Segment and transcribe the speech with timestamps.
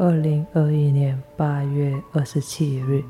[0.00, 3.04] 二零二一年八月二十七日，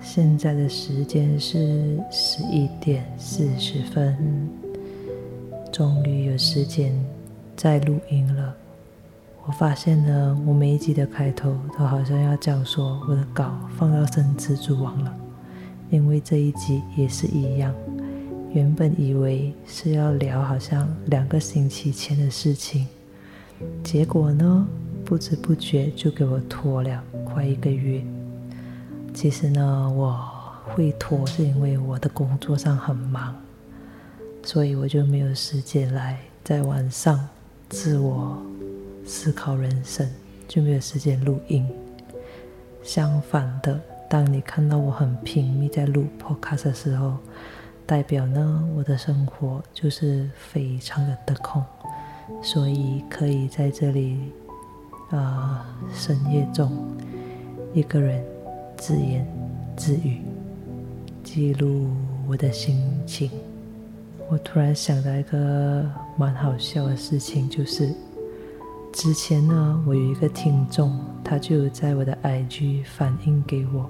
[0.00, 4.16] 现在的时间是十一点四十分，
[5.70, 6.98] 终于有时间
[7.54, 8.54] 再录音了。
[9.44, 15.14] 我发现呢，我每一集的开头都好像要讲说我的稿放到生蜘蛛网了，
[15.90, 17.74] 因为这一集也是一样。
[18.54, 22.86] 原本以为是要聊好像两个星期前的事情，
[23.84, 24.66] 结果呢？
[25.08, 28.04] 不知不觉就给我拖了快一个月。
[29.14, 30.22] 其实呢，我
[30.66, 33.34] 会拖是因为我的工作上很忙，
[34.42, 37.26] 所以我就没有时间来在晚上
[37.70, 38.36] 自我
[39.06, 40.06] 思考人生，
[40.46, 41.66] 就没有时间录音。
[42.82, 43.80] 相反的，
[44.10, 47.16] 当你看到我很拼命在录 podcast 的时候，
[47.86, 51.64] 代表呢我的生活就是非常的得空，
[52.42, 54.30] 所以可以在这里。
[55.10, 56.70] 啊，深夜中，
[57.72, 58.22] 一个人
[58.76, 59.26] 自言
[59.74, 60.20] 自语，
[61.24, 61.88] 记录
[62.26, 63.30] 我的心情。
[64.28, 67.94] 我突然想到一个蛮好笑的事情，就是
[68.92, 73.88] 之前呢，我有一个听众，他就在我的 IG 反映给我，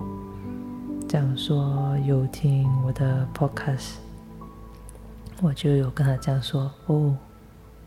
[1.08, 3.94] 讲说有听我的 Podcast，
[5.42, 7.16] 我就有跟他讲说，哦，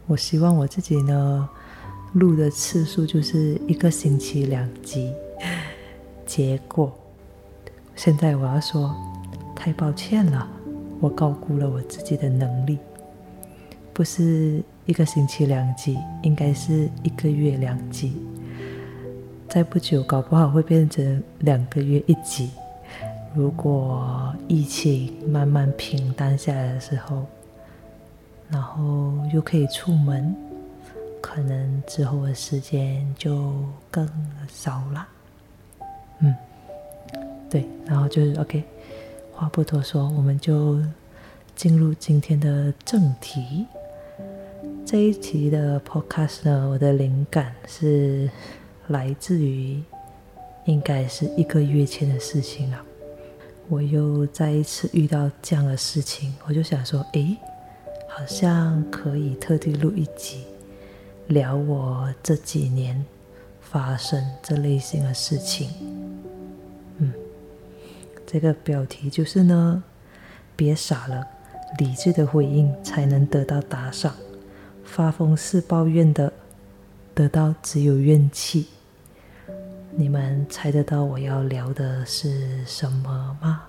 [0.06, 1.48] 我希望我自己呢。
[2.14, 5.14] 录的次数就是一个星期两集，
[6.26, 6.92] 结果
[7.96, 8.94] 现在我要说，
[9.56, 10.46] 太抱歉了，
[11.00, 12.78] 我高估了我自己的能力，
[13.94, 18.12] 不是一个星期两集，应该是一个月两集，
[19.48, 22.50] 再不久搞不好会变成两个月一集。
[23.34, 27.26] 如果疫情慢慢平淡下来的时候，
[28.50, 30.36] 然后又可以出门。
[31.22, 34.10] 可能之后的时间就更
[34.50, 35.08] 少了，
[36.20, 36.36] 嗯，
[37.50, 38.64] 对，然后就是 OK，
[39.32, 40.80] 话不多说，我们就
[41.56, 43.66] 进入今天的正题。
[44.86, 48.30] 这一期的 Podcast 呢，我的灵感是
[48.88, 49.82] 来自于
[50.66, 52.82] 应该是一个月前的事情了。
[53.70, 57.38] 我又再一次遇到这样的事情，我就想说，诶，
[58.10, 60.44] 好像可以特地录一集。
[61.32, 63.06] 聊我这几年
[63.62, 65.70] 发生这类型的事情，
[66.98, 67.14] 嗯，
[68.28, 69.82] 这个标题就是呢，
[70.58, 71.26] 别傻了，
[71.80, 74.14] 理智的回应才能得到打赏，
[74.84, 76.34] 发疯式抱怨的
[77.14, 78.68] 得到只有怨气。
[79.92, 83.64] 你们猜得到我要聊的是什么吗？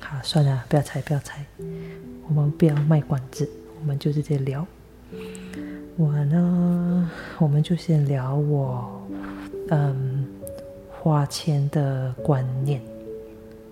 [0.00, 1.46] 好，算了，不要猜，不要猜，
[2.28, 3.48] 我们不要卖关子，
[3.80, 4.66] 我们就直接聊。
[5.98, 8.84] 我呢，我们就先聊我，
[9.70, 10.26] 嗯，
[10.90, 12.82] 花钱的观念。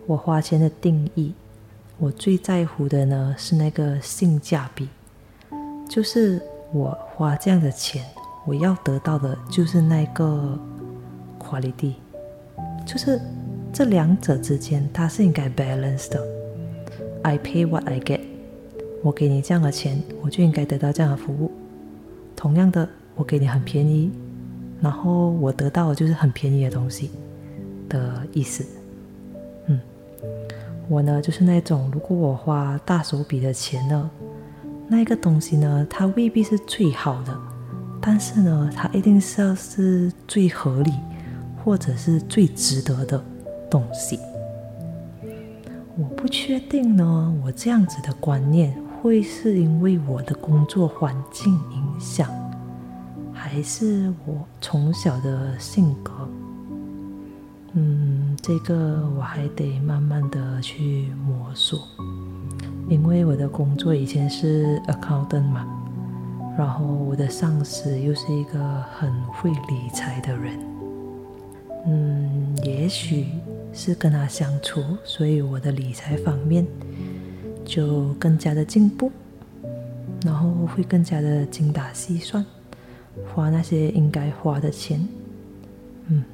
[0.06, 1.34] 我花钱的定义，
[1.98, 4.88] 我最在乎的呢是那个性价比，
[5.86, 6.40] 就是
[6.72, 8.02] 我花这样的钱，
[8.46, 10.58] 我要得到的就是那个
[11.38, 11.92] quality，
[12.86, 13.20] 就是
[13.70, 16.26] 这两者之间它是应该 balance 的。
[17.22, 18.20] I pay what I get，
[19.02, 21.50] 我给你这样的钱，我就应该得到这样的服务。
[22.36, 24.10] 同样的，我给你很便宜，
[24.80, 27.10] 然后我得到的就是很便宜的东西
[27.88, 28.64] 的意思。
[29.66, 29.80] 嗯，
[30.88, 34.10] 我呢就是那种，如果我花大手笔的钱呢，
[34.88, 37.36] 那个东西呢，它未必是最好的，
[38.00, 40.92] 但是呢，它一定是要是最合理
[41.64, 43.24] 或者是最值得的
[43.70, 44.18] 东西。
[45.96, 48.76] 我不确定呢，我这样子的观念。
[49.04, 51.52] 会是因为我的工作环境
[51.98, 52.30] 想，
[53.32, 56.12] 还是我从小的性格？
[57.72, 61.88] 嗯，这个我还得慢慢的去摸索。
[62.88, 65.66] 因为我的工作以前是 accountant 嘛，
[66.56, 70.58] 然后我的上司又是一个很会理财的人。
[71.86, 73.26] 嗯，也许
[73.72, 76.66] 是跟他相处，所以我的理财方面。
[77.66, 79.10] 就更加的进步，
[80.24, 82.44] 然后会更加的精打细算，
[83.34, 85.06] 花那些应该花的钱，
[86.06, 86.24] 嗯，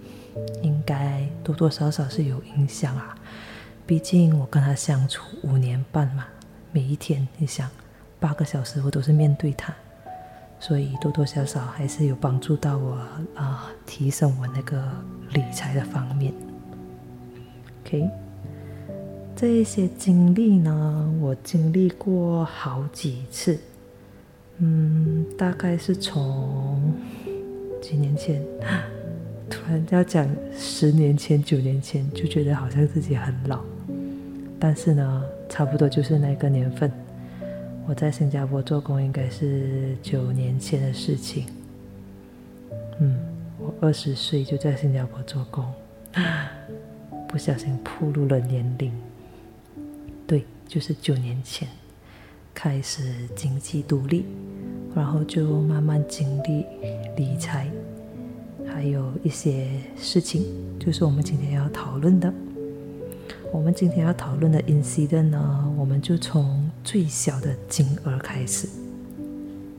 [0.62, 3.14] 应该多多少少是有影响啊。
[3.86, 6.26] 毕竟我跟他相处五年半嘛，
[6.72, 7.68] 每一天你想
[8.20, 9.74] 八个小时我都是面对他，
[10.60, 12.96] 所以多多少少还是有帮助到我
[13.34, 14.80] 啊，提升我那个
[15.32, 16.32] 理财的方面。
[17.82, 18.08] OK。
[19.36, 23.58] 这一些经历呢，我经历过好几次。
[24.58, 26.92] 嗯，大概是从
[27.80, 28.42] 几年前，
[29.48, 33.60] 突然要讲十年前、九年前，就觉得好像自己很老。
[34.58, 36.92] 但是呢，差不多就是那个年份，
[37.86, 41.46] 我在新加坡做工，应该是九年前的事情。
[42.98, 43.18] 嗯，
[43.58, 45.64] 我二十岁就在新加坡做工，
[47.26, 48.92] 不小心暴露了年龄。
[50.70, 51.66] 就是九年前
[52.54, 54.24] 开始经济独立，
[54.94, 56.64] 然后就慢慢经历
[57.16, 57.68] 理财。
[58.72, 59.68] 还有一些
[60.00, 60.44] 事情，
[60.78, 62.32] 就是我们今天要讨论的。
[63.50, 68.68] 我们今天要讨论的 incident 呢，我们就从最小的金额开始。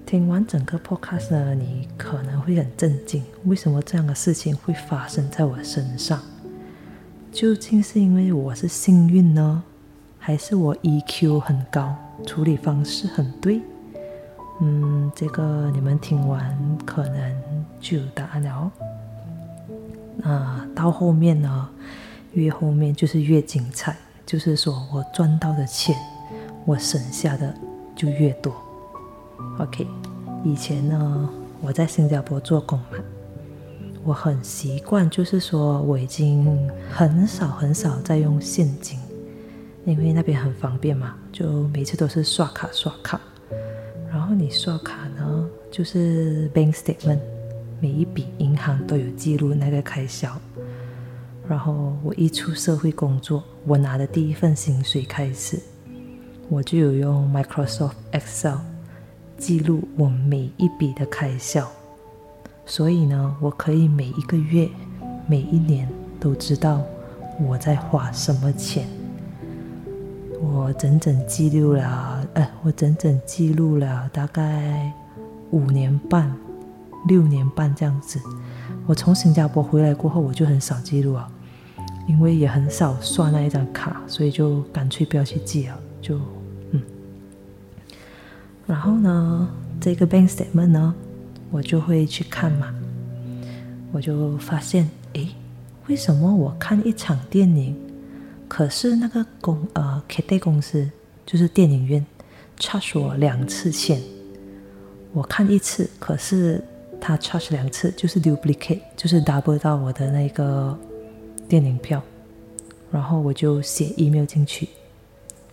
[0.06, 6.22] 听完整个 podcast 呢，你可能会很震惊，为什么这样的事情会发生在我身上？
[7.32, 9.64] 究竟是因为我是幸运呢，
[10.24, 11.96] 还是我 EQ 很高，
[12.28, 13.60] 处理方式很对？
[14.62, 17.52] 嗯，这个你们听完可能。
[17.82, 18.72] 就有答案了哦。
[20.18, 21.68] 那到后面呢，
[22.34, 25.96] 越后面就是越精彩，就是说我赚到的钱，
[26.64, 27.52] 我省下的
[27.96, 28.54] 就越多。
[29.58, 29.88] OK，
[30.44, 31.30] 以前呢，
[31.60, 33.00] 我在新加坡做工嘛，
[34.04, 39.00] 我很习惯，就是说我已经很少很少在用现金，
[39.86, 43.19] 因为那边很方便嘛，就每次都是刷卡刷卡。
[44.10, 47.19] 然后你刷卡呢，就是 bank statement。
[47.83, 50.39] 每一笔银行都有记录那个开销，
[51.50, 55.60] 然后我一出社会工作，我拿的第一份薪水开始，
[56.48, 58.57] 我就有用 Microsoft Excel
[59.36, 61.68] 记录我每一笔的开销，
[62.68, 64.69] 所以呢，我可以每一个月、
[65.25, 65.89] 每一年
[66.19, 66.84] 都知道
[67.39, 68.86] 我在花什么钱。
[70.42, 74.92] 我整整记录了，呃，我整整记录了大概
[75.52, 76.34] 五年半。
[77.08, 78.20] 六年半这样子，
[78.86, 81.28] 我从新加坡回来过后，我就很少记录啊，
[82.08, 86.20] 因为也很少刷那一张卡，所以就干脆不要去记了，就
[86.70, 86.80] 嗯。
[88.68, 89.50] 然后呢，
[89.80, 90.94] 这个 bank statement 呢，
[91.50, 92.72] 我就会去看嘛，
[93.92, 95.28] 我就发现，诶，
[95.88, 97.76] 为什么我看一场电影，
[98.51, 100.92] 可是那个公呃 K D 公司
[101.25, 102.06] 就是电影院
[102.59, 104.01] ，charge 我两次钱，
[105.13, 106.62] 我看一次，可是。
[107.00, 110.77] 他 charge 两次，就是 duplicate，就是 double 到我的那个
[111.48, 112.00] 电影票，
[112.92, 114.69] 然后我就写 email 进去，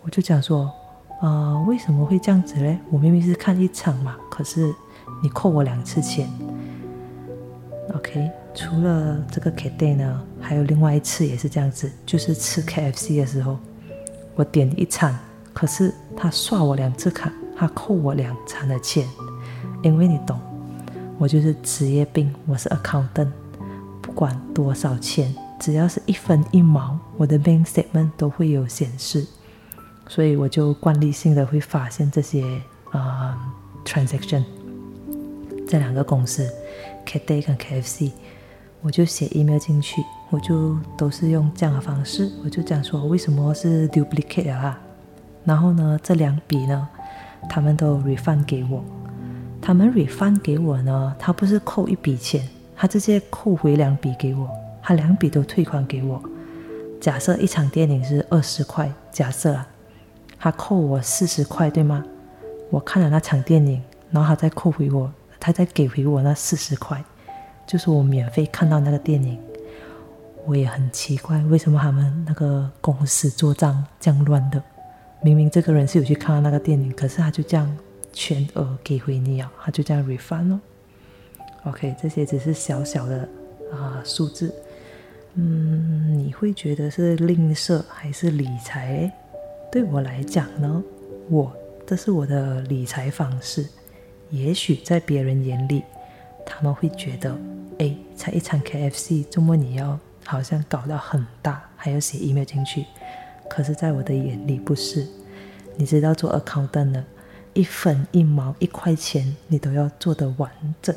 [0.02, 0.70] 我就讲说，
[1.22, 2.78] 呃，为什么会这样子嘞？
[2.90, 4.70] 我明明是看一场嘛，可是
[5.22, 6.28] 你扣我两次钱。
[7.94, 13.56] OK，除了这个 K day 呢，还有另外一次也是这样子，就是吃 KFC 的时候，
[14.34, 15.16] 我点一餐，
[15.52, 19.06] 可是他刷我两次卡，他扣我两餐的钱，
[19.80, 20.36] 因为你懂。
[21.18, 23.28] 我就是职业病，我是 accountant，
[24.02, 29.24] 不管多少钱，只要是一分一毛，我的 bank statement 都会有显示，
[30.08, 32.60] 所以我就惯例性的会发现这些
[32.90, 33.36] 呃
[33.84, 34.42] transaction，
[35.68, 36.48] 这两个公司
[37.04, 38.10] K Day 跟 KFC，
[38.80, 44.78] 我就写 email 进去，我就都是用这样的方式，我就讲说为什么是 duplicate 啊，
[45.44, 46.88] 然后呢这两笔呢，
[47.48, 48.84] 他们都 refund 给我。
[49.60, 54.48] 他们 refund 给我呢，他不是扣一笔钱，他直接扣回两笔给我，
[54.80, 56.22] 他两笔都退款给我。
[57.00, 59.66] 假设一场电影是二十块，假设啊，
[60.38, 62.04] 他扣我四十块，对吗？
[62.70, 65.10] 我看了那场电影，然后他再扣回我，
[65.40, 67.04] 他再给回我那四十块，
[67.68, 69.38] 就是我免费看到那个电影。
[70.44, 74.60] 我也很奇怪，为什么他们那个公司做账这样乱的？
[75.20, 77.78] 明明这个人是有去看到那个电影，可是他就这样。
[78.10, 80.60] 全额给回你啊，他就这样 refund 哦。
[81.64, 83.28] OK，这些只是小小的
[83.70, 84.52] 啊数字，
[85.34, 89.12] 嗯，你会觉得是吝啬还是理财？
[89.70, 90.82] 对我来讲呢，
[91.28, 91.52] 我
[91.86, 93.64] 这是我的理财方式。
[94.30, 95.84] 也许在别人眼里，
[96.44, 97.38] 他们会觉得，
[97.78, 102.84] 哎，才一场 KFC，周末你要好像搞到很大，还要写 email 进去。
[103.48, 105.06] 可是，在我的眼里不是。
[105.76, 107.04] 你知道做 accountant 的。
[107.54, 110.48] 一分一毛一块钱，你都要做的完
[110.80, 110.94] 整，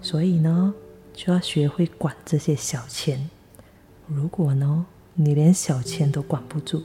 [0.00, 0.72] 所以呢，
[1.12, 3.28] 就要学会管这些小钱。
[4.06, 6.82] 如果呢，你连小钱都管不住，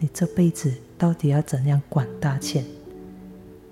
[0.00, 2.64] 你这辈子到底要怎样管大钱？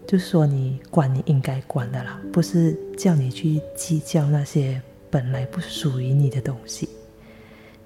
[0.07, 4.79] 就说，你管你应该管的啦，不是叫你去计较那些
[5.09, 6.87] 本来不属于你的东西。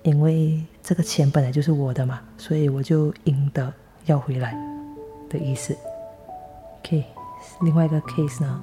[0.03, 3.73] 因为这个钱本来就是我的嘛，所以我就应得
[4.07, 4.59] 要回来
[5.31, 5.73] 的意思。
[6.81, 7.05] OK，
[7.63, 8.61] 另外一个 case 呢，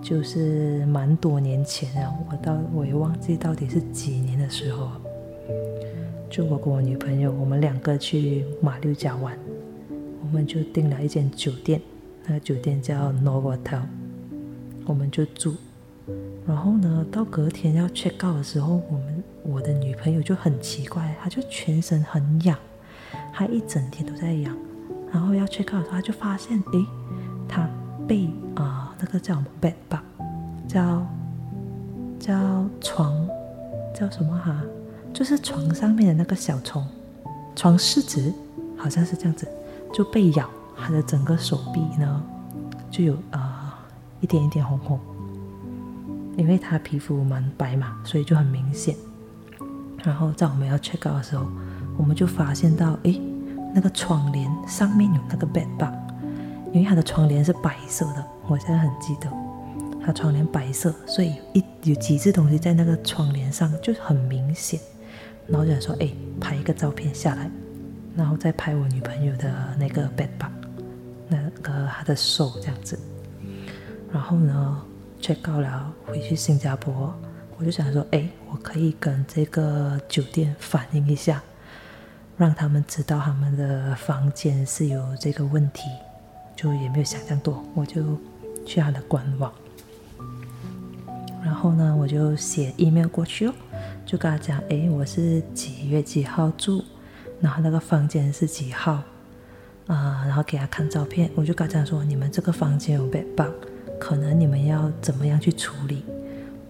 [0.00, 4.90] 就是蛮多年前了，我到我也忘记到底是几年的时候。
[6.30, 9.38] 就我跟我女朋友，我们两个去马六甲玩，
[10.22, 11.78] 我们就订了一间酒店，
[12.24, 13.82] 那个酒店叫 Novotel，
[14.86, 15.54] 我们就住。
[16.46, 22.58] 然后呢，到隔天要 check out 的时候，我们我的女朋友就很奇怪，她就全身很痒，
[23.32, 24.56] 她一整天都在痒。
[25.12, 26.86] 然后要 check out 的时候，她就发现，诶，
[27.48, 27.68] 她
[28.08, 30.00] 被啊那个叫什么 bed bug，
[30.66, 31.06] 叫
[32.18, 33.28] 叫床
[33.94, 34.60] 叫什么哈？
[35.12, 36.84] 就是床上面的那个小虫，
[37.54, 38.32] 床虱子
[38.76, 39.46] 好像是这样子，
[39.92, 42.22] 就被咬，他的整个手臂呢
[42.90, 43.51] 就有啊
[44.22, 44.98] 一点一点红红，
[46.38, 48.96] 因为他皮肤蛮白嘛，所以就很明显。
[50.02, 51.46] 然后在我们要 check out 的时候，
[51.98, 53.20] 我们就发现到，诶，
[53.74, 55.92] 那个窗帘上面有那个 bed bug，
[56.72, 59.30] 因为他的窗帘是白色的，我现在很记得，
[60.02, 64.80] 他窗帘白色，所以一有几只东西在那个窗帘上就很明显。
[65.48, 66.08] 然后就说：“哎，
[66.40, 67.50] 拍一个照片下来，
[68.16, 70.52] 然后再拍我女朋友的那个 bed bug，
[71.28, 72.96] 那个她的手这样子。
[74.12, 74.82] 然后呢
[75.20, 77.14] ，check out 了，回去新加坡，
[77.56, 81.42] 我就想说：哎，我可以跟这个酒店反映一下，
[82.36, 85.88] 让他们知道他们的房间是有这个问题。
[86.54, 88.16] 就也没有想象多，我就
[88.64, 89.50] 去他的官网，
[91.42, 93.54] 然后呢，我就写 email 过去哦。”
[94.06, 96.84] 就跟他讲，哎，我是几月几号住，
[97.40, 99.02] 然后那个房间是几号，
[99.86, 101.30] 啊，然后给他看照片。
[101.34, 103.66] 我就跟他讲说，你们这个房间有 bed bug，
[104.02, 106.02] 可能你们要怎么样去处理，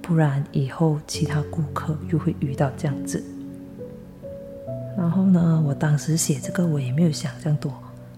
[0.03, 3.25] 不然以后其他顾客又会遇到这样子。
[4.99, 7.73] 然后呢，我当时写这个我也没有想这样多，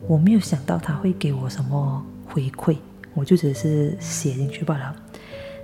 [0.09, 2.77] 我没有想到他会给我什么回馈，
[3.15, 4.97] 我就只是写进去罢了。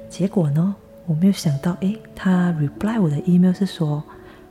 [0.09, 0.73] 结果呢？
[1.07, 4.01] 我没有想到，诶，他 reply 我的 email 是说，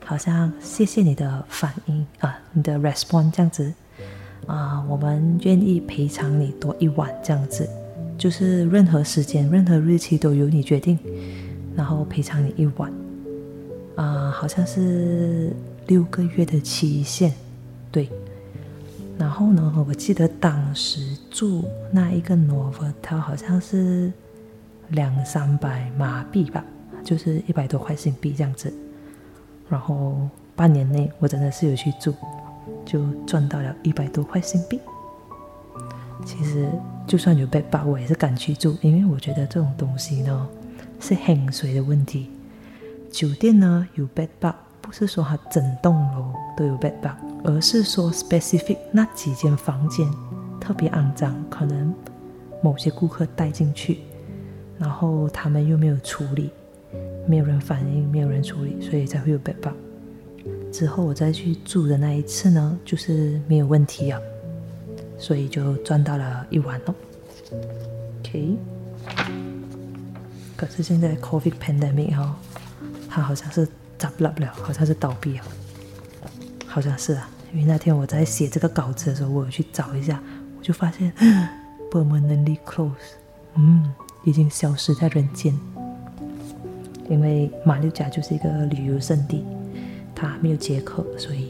[0.03, 3.73] 好像谢谢你的反应啊，你的 response 这样子
[4.45, 7.65] 啊，我们愿意赔偿你多一晚这样子，
[8.19, 10.99] 就是任何时间、任何日期都由你决定，
[11.75, 12.93] 然后赔偿你一晚
[13.95, 15.51] 啊，好像是
[15.87, 17.33] 六个月的期限，
[17.91, 18.07] 对。
[19.17, 24.11] 然后呢，我记得当时住那一个挪佛，它好像是。
[24.93, 26.65] 两三百马币吧，
[27.03, 28.73] 就是一百多块新币这样子。
[29.69, 32.11] 然后半年内我真的是有去住，
[32.87, 34.79] 就赚到了一百多块新币。
[36.25, 36.69] 其实
[37.07, 40.47] 就算有被包，我也是敢去住，因为我觉得这种东西呢
[40.99, 42.29] 是很水的问题。
[43.09, 50.07] 酒店呢有 bed bug，不是说它整栋楼都有 bed bug，而是说 specific 那几间房间
[50.59, 51.93] 特别肮脏，可能
[52.61, 53.99] 某些顾客带进去。
[54.77, 56.51] 然后他们又没有处理，
[57.27, 59.73] 没有人反应，没有人处理，所以才会有 bed bug。
[60.71, 64.21] 之后我再去住的那一次呢，就是没有问题啊，
[65.19, 66.95] 所以就赚到了一晚哦。
[68.21, 68.57] OK，
[70.55, 72.35] 可是现在 COVID pandemic 哈，
[73.09, 75.43] 它好像是找不了，好像是倒闭了，
[76.65, 77.29] 好像是啊。
[77.53, 80.19] 因为那天我在写这个稿子的时候，我有去找一下，
[80.57, 81.13] 我就发现
[81.91, 82.91] permanently close，
[83.53, 83.93] 嗯。
[84.25, 85.57] 已经消失在人间，
[87.09, 89.45] 因为马六甲就是一个旅游胜地，
[90.13, 91.49] 它没有接客，所以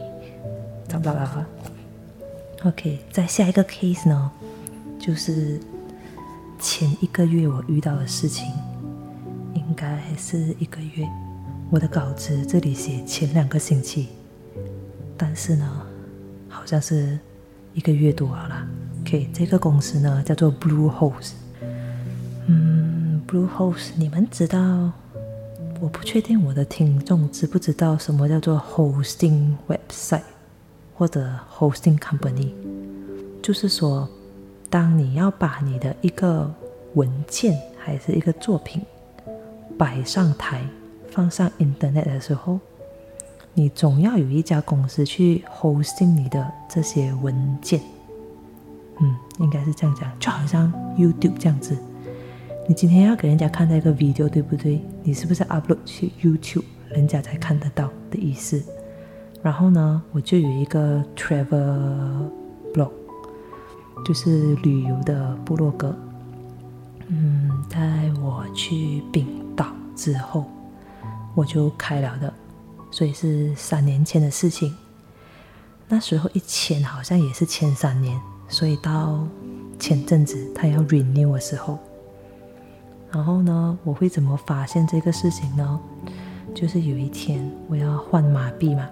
[0.88, 1.48] 找不到了。
[2.66, 4.32] OK，再下一个 case 呢，
[5.00, 5.58] 就是
[6.60, 8.46] 前一个月我遇到的事情，
[9.54, 11.08] 应该是一个月。
[11.70, 14.10] 我的稿子这里写前两个星期，
[15.16, 15.82] 但是呢，
[16.50, 17.18] 好像是
[17.74, 18.68] 一个月多好了。
[19.02, 21.32] OK，这个公司呢叫做 Blue House。
[22.48, 24.92] 嗯，Bluehost，你们知道？
[25.80, 30.24] 我不确定我的听众知不知道什么叫做 hosting website
[31.00, 31.28] 或者
[31.58, 32.52] hosting company。
[33.42, 34.08] 就是说，
[34.70, 36.54] 当你要把你的一个
[36.94, 38.82] 文件还是一个作品
[39.78, 40.62] 摆上台、
[41.10, 42.60] 放上 Internet 的时候，
[43.54, 47.80] 你总要有一家公司去 hosting 你的这些文件。
[49.00, 51.78] 嗯，应该是这样讲，就好像 YouTube 这样子。
[52.68, 54.82] 你今天要给人家看那个 video，对不对？
[55.02, 58.62] 你是不是 upload 去 YouTube，人家才看得到的意思？
[59.42, 62.30] 然后呢，我就有一个 travel
[62.74, 62.92] blog，
[64.06, 65.96] 就是旅游的部落格。
[67.08, 69.66] 嗯，在我去冰岛
[69.96, 70.46] 之后，
[71.36, 72.34] 我就开了的，
[72.92, 74.76] 所以是三年前的事情。
[75.88, 79.26] 那时候一签好像也是签三年，所以到
[79.80, 81.80] 前阵子他要 renew 的时候。
[83.12, 85.80] 然后呢，我会怎么发现这个事情呢？
[86.54, 88.88] 就是有一天我要换马币嘛，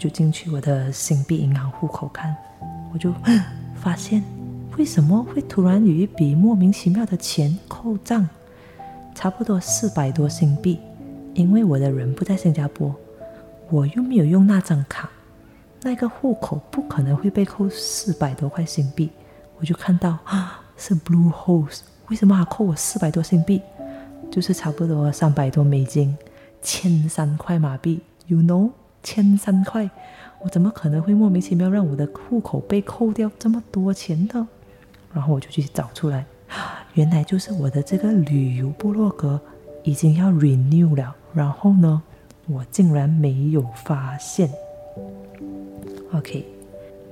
[0.00, 2.34] 就进去我的新币银行户口看，
[2.90, 3.12] 我就
[3.74, 4.24] 发现
[4.78, 8.26] 为什么会突然有一笔莫名其妙的钱扣账，
[9.14, 10.80] 差不多四百多新币，
[11.34, 12.94] 因为我的人不在新加坡，
[13.68, 15.10] 我又没有用那张卡，
[15.82, 19.10] 那个户口不可能会被扣四百多块新币，
[19.58, 23.60] 我就看到啊 是 Blue Host，为什么还扣我四百多新币？
[24.30, 26.16] 就是差不多三百多美金。
[26.62, 28.70] 千三块马币，you know，
[29.02, 29.88] 千三块，
[30.40, 34.46] 我怎么可能会莫名其妙让我的户口被扣掉这么多钱的？
[35.12, 36.24] 然后我就去找出来，
[36.94, 39.40] 原来就是我的这个旅游部落格
[39.82, 41.14] 已经要 renew 了。
[41.32, 42.02] 然后呢，
[42.46, 44.50] 我竟然没有发现。
[46.12, 46.44] OK，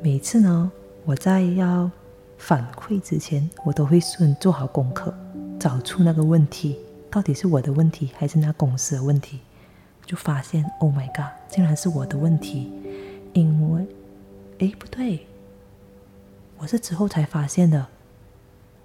[0.02, 0.70] 每次呢，
[1.04, 1.90] 我在要
[2.36, 5.14] 反馈之前，我都会先做好功课，
[5.58, 6.76] 找出那个问题。
[7.10, 9.40] 到底是我的问题还是那公司的问题？
[10.08, 12.72] 就发现，Oh my god，竟然是我的问题！
[13.34, 13.86] 因为，
[14.58, 15.26] 哎，不对，
[16.56, 17.86] 我是之后才发现的。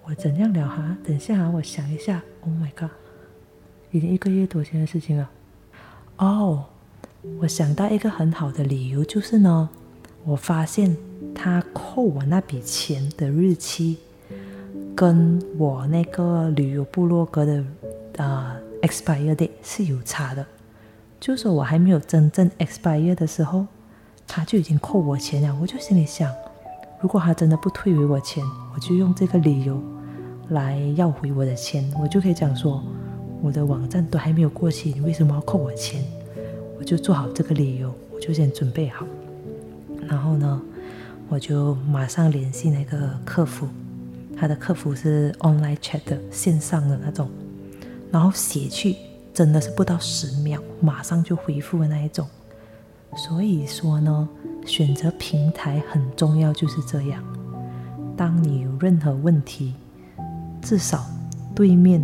[0.04, 0.94] 我怎样聊哈？
[1.02, 2.22] 等一下啊，我想一下。
[2.42, 2.90] Oh my god，
[3.90, 5.30] 已经一个月多前的事情了。
[6.18, 6.66] 哦，
[7.40, 9.70] 我想到一个很好的理由，就是呢，
[10.24, 10.94] 我发现
[11.34, 13.96] 他扣我那笔钱的日期，
[14.94, 17.64] 跟我那个旅游部落格的。
[18.18, 20.46] 啊，expire date 是有差的，
[21.24, 23.66] 就是我还没有真正 expire 的时候，
[24.26, 25.56] 他就已经扣我钱了。
[25.58, 26.30] 我就心里想，
[27.00, 29.82] 如果他真的不退回我钱，我就用这个理由
[30.50, 32.84] 来要回我的钱，我就可以讲说，
[33.40, 36.04] 我的网站都还没有过期，你为什么要扣我钱？
[36.78, 39.06] 我就做好这个理由，我就先准备好，
[40.06, 40.60] 然后呢，
[41.30, 43.66] 我就马上联系那个客服，
[44.36, 47.30] 他的客服是 online chat 的线上的那种。
[48.12, 48.94] 然后写去，
[49.34, 52.26] 真的是不到十秒，马上就回复的那一种。
[53.16, 54.28] 所以说呢，
[54.64, 57.22] 选择平台很重要，就是这样。
[58.16, 59.74] 当你有任何问题，
[60.62, 61.04] 至少
[61.52, 62.00] 对面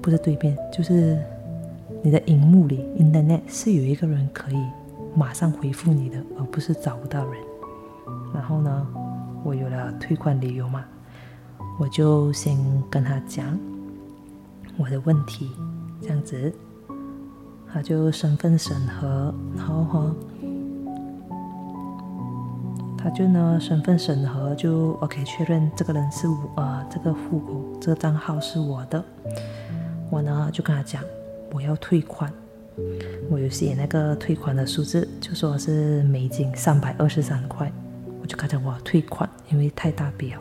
[0.00, 1.22] 不是对面，就是
[2.02, 4.64] 你的荧幕里，Internet 是有一个人可以
[5.14, 7.42] 马上回复你的，而不是找不到人。
[8.32, 8.86] 然后呢，
[9.44, 10.82] 我有了退款理由嘛，
[11.78, 13.58] 我就先跟他讲。
[14.76, 15.50] 我的问题
[16.04, 16.52] 这样子，
[17.72, 20.14] 他就身份审核，然后，
[22.98, 29.02] 他就呢身份审核就 OK 确认这个人是我，呃，这个户口这个账号是我的，
[30.10, 31.02] 我呢就跟他讲
[31.52, 32.30] 我要退款，
[33.30, 37.72] 我有写那个退款的数字，就说是美金三百二十三块，
[38.20, 40.40] 我就跟他讲我要退款，因为太大笔了，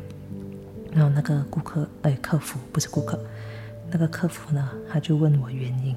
[0.92, 3.18] 然后那个顾客哎客服不是顾客。
[3.94, 5.96] 那个客服呢，他就问我原因，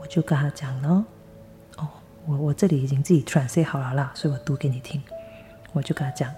[0.00, 1.04] 我就跟他讲了，
[1.76, 1.88] 哦，
[2.24, 5.02] 我我这里已经自己 translate 好了啦，所以我读给你听。
[5.72, 6.32] 我就跟他讲，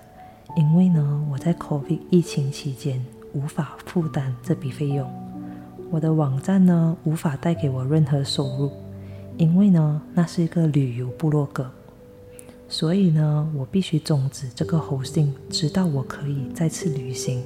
[0.57, 5.07] 因为呢，我在 COVID 疫情期间无法负担这笔费用，
[5.91, 8.73] 我的网站呢无法带给我任何收入，
[9.37, 11.71] 因为呢那是一个旅游部落格，
[12.67, 17.45] 所以呢我必须终止这个 hosting，直到我可以再次旅行。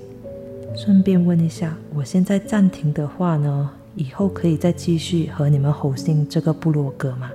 [0.74, 7.30] 顺便问一下，我现在暂停的话呢，以后可以再继续和你们吼信这个部落格吗？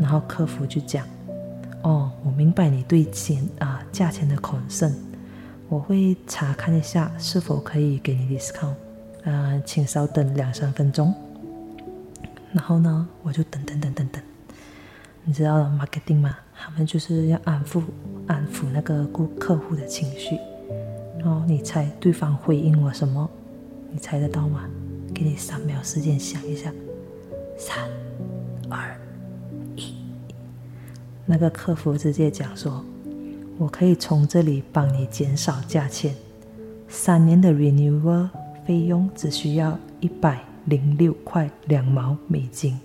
[0.00, 1.06] 然后客服就讲
[1.82, 4.94] ：“哦，我明白你对钱啊价钱的恐慎
[5.68, 8.74] 我会查看一下是否可以给你 discount，
[9.24, 11.14] 呃，请稍等两三分钟。”
[12.52, 14.22] 然后呢，我就等等等等等，
[15.24, 16.36] 你知道 marketing 吗？
[16.54, 17.82] 他们就是要安抚
[18.26, 20.36] 安抚那个顾客户的情绪。
[21.22, 23.28] 然后你猜对方回应我什么？
[23.92, 24.64] 你猜得到吗？
[25.14, 26.72] 给你三秒时间想一下，
[27.58, 27.76] 三、
[28.70, 28.98] 二、
[29.76, 29.94] 一。
[31.26, 32.82] 那个客服直接讲说
[33.58, 36.14] ：“我可以从这里帮你减少价钱，
[36.88, 38.30] 三年的 renewal
[38.66, 42.80] 费用只需要一百零六块两毛美金，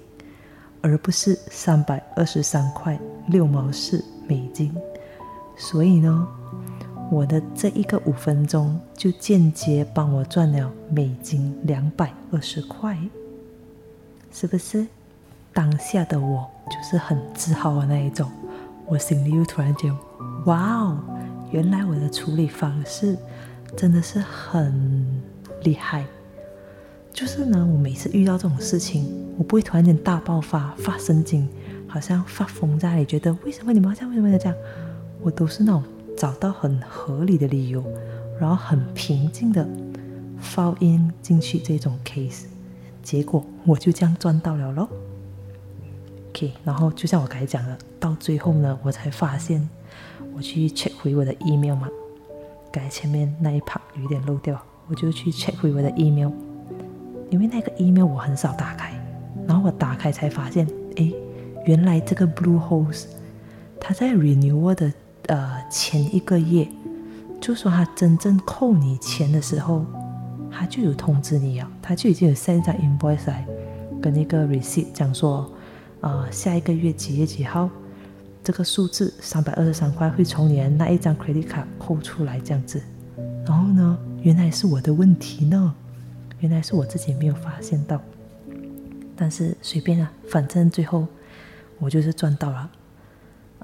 [0.81, 4.75] 而不是三百二十三块六毛四美金。
[5.55, 6.27] 所以呢？”
[7.11, 12.97] 我的这一个五分钟就间接帮我赚了美金两百二十块，
[14.31, 14.85] 是不是？
[15.53, 18.29] 当下的我就是很自豪的那一种，
[18.87, 19.95] 我心里又突然间，
[20.45, 20.99] 哇哦，
[21.51, 23.15] 原来我的处理方式
[23.77, 25.05] 真的是很
[25.63, 26.03] 厉害。
[27.13, 31.47] 就是呢，我每次遇到这种事情，我不会突然间大爆发、发神经，
[31.87, 34.57] 好像发疯在那里，觉得为什么你们要这样，为什么要这样？
[35.21, 35.81] 我都是那种。
[36.15, 37.83] 找到很合理的理由，
[38.39, 39.67] 然后很平静的
[40.41, 42.45] fall in 进去这种 case，
[43.03, 44.89] 结果我就这样赚到了咯。
[46.29, 49.69] OK，然后就像我刚才讲的，到最后呢，我才发现
[50.35, 51.89] 我去 check 回我的 email 嘛，
[52.71, 56.31] 刚前面那一 part 有点漏掉，我就去 check 回我的 email，
[57.29, 58.93] 因为那个 email 我很少打开，
[59.47, 61.11] 然后我打开才发现，哎，
[61.65, 63.05] 原来这个 Blue Host
[63.79, 64.91] 它在 renew 的
[65.27, 66.67] 呃前一个月。
[67.41, 69.85] 就说他真正扣你钱的时候，
[70.49, 73.45] 他就有通知你啊，他就已经有 send 张 invoice 来，
[74.01, 75.47] 跟一个 receipt 讲说，
[75.99, 77.69] 呃，下一个月几月几号，
[78.43, 82.81] 这个数字三百二十三块会从你的那一张 credit card 扣出来这样子。
[83.45, 85.75] 然后呢，原来是我的问题呢，
[86.39, 88.01] 原来是我自己没有发现到。
[89.15, 91.05] 但是随便啊，反正最后
[91.77, 92.71] 我就是赚到了。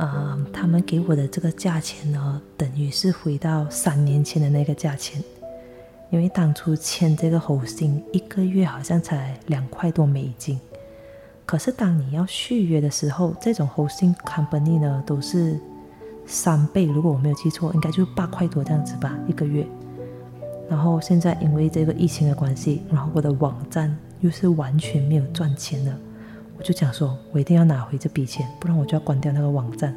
[0.02, 5.24] 啊，他们给我的这个价钱呢，等于是回到三年前的那个价钱。
[6.10, 10.60] 因为当初签这个喉薪一个月好像才两块多美金，
[11.46, 15.60] 可是当你要续约的时候，这种 hosting company 呢都是
[16.26, 16.86] 三倍。
[16.86, 19.66] 如果我没有记错，应该就是八块多这样子吧一个月。
[20.68, 25.96] 然后现在因为这个疫情的关系，然后我的网站又是完全没有赚钱的。
[26.62, 29.96] 我就讲说，我一定要拿回这笔钱，不然我就要关掉那个网站，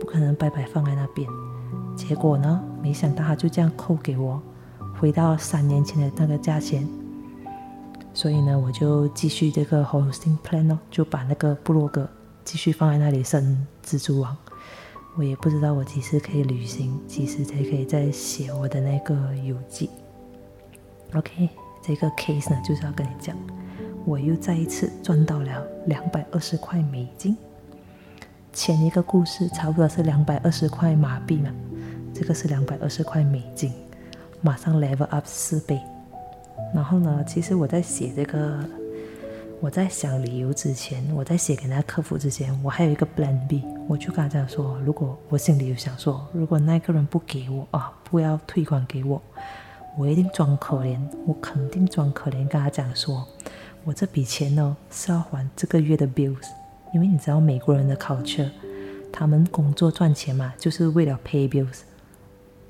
[0.00, 1.28] 不可能白白放在那边。
[1.94, 4.40] 结果呢，没想到他就这样扣给我，
[4.98, 6.88] 回到三年前的那个价钱。
[8.14, 12.08] 所以呢，我就继续这个 hosting plan 哦，就把那个部落格
[12.46, 14.34] 继续放在那里生蜘蛛网。
[15.18, 19.90] 我也不知道我几时可以旅行，几时才可以再写我的那个游记。
[21.12, 21.50] OK，
[21.82, 23.36] 这个 case 呢，就是要跟你讲。
[24.10, 27.36] 我又再一次赚到了两百二十块美金。
[28.52, 31.48] 前一个故事差不多是两百二十块马币嘛，
[32.12, 33.72] 这个是两百二十块美金，
[34.40, 35.80] 马上 level up 四倍。
[36.74, 38.58] 然后呢，其实我在写这个，
[39.60, 49.22] 我在想理由之前，我在写给那客服之前，我还有一个 plan B，我就跟他讲说，如果我心里有想说，如果那个人不给我啊，不要退款给我，
[49.96, 53.24] 我一定装可怜，我肯定装可怜跟他讲说。
[53.84, 56.48] 我这笔钱呢是要还这个月的 bills，
[56.92, 58.50] 因为你知道美国人的 culture，
[59.12, 61.80] 他们工作赚钱嘛，就是为了 pay bills。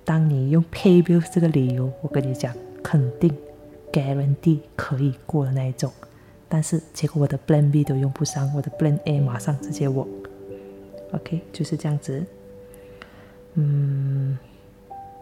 [0.04, 3.32] 当你用 pay bills 这个理由，我跟你讲，肯定
[3.92, 5.92] guarantee 可以过的那一种。
[6.48, 10.08] 但是结果我的 plan B 都用不上，我的 plan A 马上直接 work。
[11.12, 12.24] OK，就是这样子。
[13.54, 14.38] 嗯，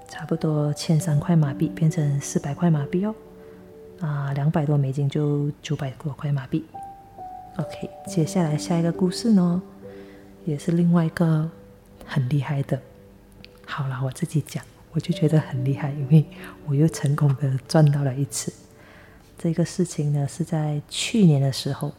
[0.06, 3.14] 差不多千三块马币变成四百块马币哦。
[4.00, 6.64] 啊，两百多美金就九百多块马币。
[7.56, 9.60] OK，接下来下一个故事呢，
[10.44, 11.50] 也是另外一个
[12.06, 12.80] 很厉害的。
[13.66, 16.24] 好了，我自己讲，我就觉得很厉害，因为
[16.66, 18.52] 我又成功的赚到了一次。
[19.36, 21.92] 这个事情呢是在去年的时候，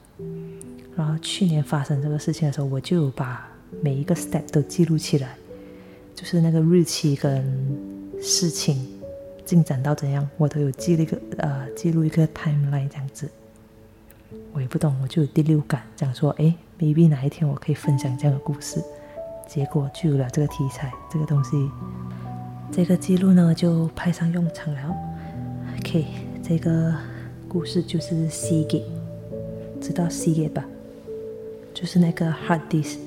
[0.95, 3.45] 然后去年发生这个事情的时候，我就把
[3.81, 5.35] 每一个 step 都记录起来，
[6.15, 7.43] 就是那个日期跟
[8.21, 8.88] 事情。
[9.49, 13.27] 进展到怎样，我都有记了一个呃，记录一个 timeline 这样子。
[14.53, 18.79] 我也不懂，我就有第六感，讲说，哎，maybe 哪一天我可以分享这样的故事。
[19.47, 21.67] 结果就有了这个题材，这个东西，
[22.71, 24.95] 这个记录呢就派上用场了。
[25.79, 26.05] OK，
[26.43, 26.93] 这个
[27.47, 28.83] 故事就是 Seagate，
[29.81, 30.63] 知道 Seagate 吧？
[31.73, 32.99] 就是那个 hard disk。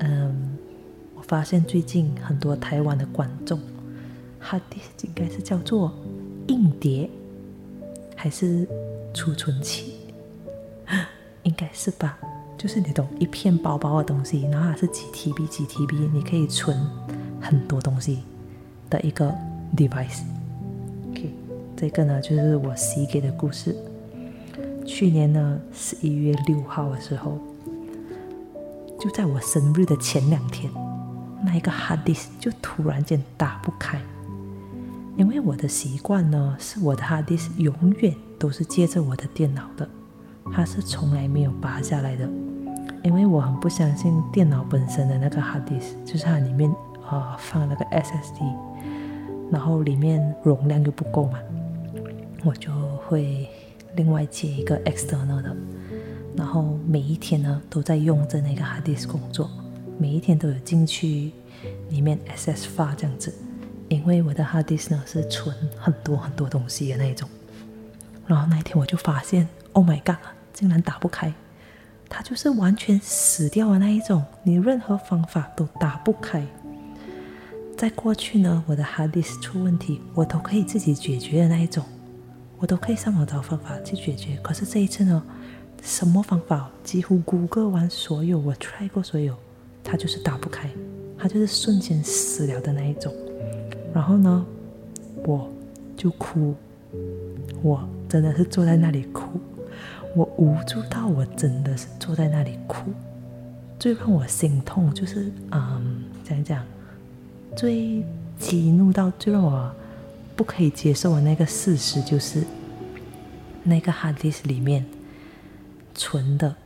[0.00, 0.58] 嗯，
[1.14, 3.58] 我发现最近很多台湾的观众。
[4.48, 5.92] Hard disk 应该是叫做
[6.48, 7.08] 硬碟
[8.14, 8.68] 还是
[9.12, 9.94] 储存器？
[11.44, 12.18] 应该是吧，
[12.56, 16.76] 就是你懂一片薄薄的东西，然后它是几 TB 几 TB，你可以存
[17.40, 18.22] 很多东西
[18.88, 19.34] 的一个
[19.76, 20.22] device。
[21.10, 21.34] OK，
[21.76, 23.74] 这个呢就是我 C 给的故事。
[24.86, 27.38] 去年呢十一月六号的时候，
[29.00, 30.70] 就在我生日的前两天，
[31.44, 34.00] 那一个 hard disk 就突然间打不开。
[35.16, 39.88] 因为我的习惯呢，是我的 hard disk 永远都是接着我的电脑的，
[40.52, 42.28] 它是从来没有拔下来的。
[43.04, 46.68] 因为我很不相信电脑本身的那个 hard disk，就是它里面
[47.08, 48.54] 啊放那个 SSD，
[49.52, 51.38] 然后里面容量又不够嘛，
[52.44, 52.72] 我就
[53.06, 53.48] 会
[53.94, 55.54] 另外接一个 external 的，
[56.36, 59.48] 然后每一天呢都在用着那个 hard disk 工作，
[59.96, 61.30] 每一天都有进去
[61.90, 63.32] 里面 SS 发这样子。
[63.94, 67.28] 因为我的 hard disk 呢是存很多很多东西的那一种，
[68.26, 70.16] 然后那一天我就发现，Oh my god，
[70.52, 71.32] 竟然打不开，
[72.08, 76.44] 它就是完全死掉的那一种，你任何方法都打不开。
[77.76, 81.84] 在过去呢，我的 hard disk 出问题，我都可以自己解决的那一种，
[82.58, 84.36] 我都可以上网找方法去解决。
[84.42, 85.22] 可是这一次呢，
[85.82, 89.36] 什么方法几乎谷歌完所有，我 try 过所有，
[89.82, 90.68] 它就是打不开，
[91.18, 93.14] 它就是瞬间死了的那一种。
[93.94, 94.44] 然后呢，
[95.24, 95.48] 我
[95.96, 96.54] 就哭，
[97.62, 99.40] 我真的是坐在那里哭，
[100.16, 102.90] 我无助到我真的是坐在那里哭。
[103.78, 106.64] 最让我心痛就是，嗯，讲讲，
[107.54, 108.04] 最
[108.38, 109.70] 激怒到最让我
[110.34, 112.42] 不可以接受的那个事实就是，
[113.62, 114.84] 那个 hard disk 里面
[115.94, 116.56] 存的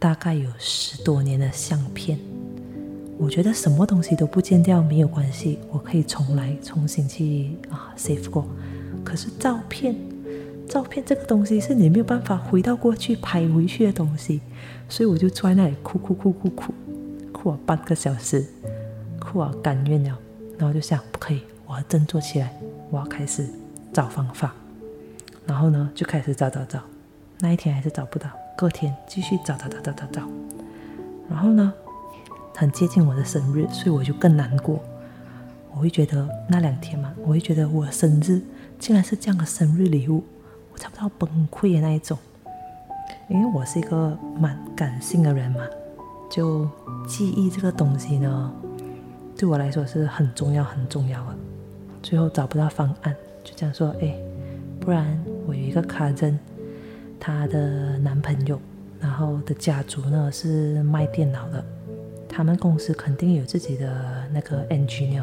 [0.00, 2.18] 大概有十多年的相片。
[3.22, 8.44] 我觉得什么东西都不见掉没有关系，我可以重来重新去啊 save 过。
[9.04, 9.94] 可是照片，
[10.68, 14.40] 照片这个东西是你没有办法回到过去拍回去的东西。
[14.88, 16.74] 所以我就坐在那里哭哭哭哭哭，
[17.30, 18.44] 哭了半个小时，
[19.20, 20.18] 哭啊甘愿了。
[20.58, 22.52] 然后就想不可以，我要振作起来，
[22.90, 23.46] 我要开始
[23.92, 24.52] 找方法。
[25.46, 26.80] 然后呢，就开始找找找。
[27.38, 30.22] 那一天还是找不到，隔天继续找找找找找找。
[31.30, 31.72] 然后呢，
[32.56, 34.80] 很接近我的生日，所以我就更难过。
[35.70, 38.40] 我会觉得那两天嘛，我会觉得我生日
[38.78, 40.22] 竟然是这样的生日礼物，
[40.72, 42.18] 我差不多崩溃的那一种。
[43.28, 45.60] 因为我是一个蛮感性的人嘛，
[46.30, 46.68] 就
[47.06, 48.52] 记忆这个东西呢，
[49.36, 51.36] 对我来说是很重要很重要的。
[52.02, 54.14] 最后找不到方案，就这样说，哎，
[54.78, 56.38] 不然我有一个卡针，
[57.18, 58.60] 她的男朋友，
[59.00, 61.64] 然后的家族呢是卖电脑的，
[62.34, 65.22] 他们公司肯定有自己的那个 engineer，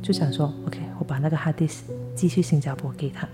[0.00, 1.80] 就想说，OK，我把那个 hard disk
[2.14, 3.28] 寄去新加坡给他，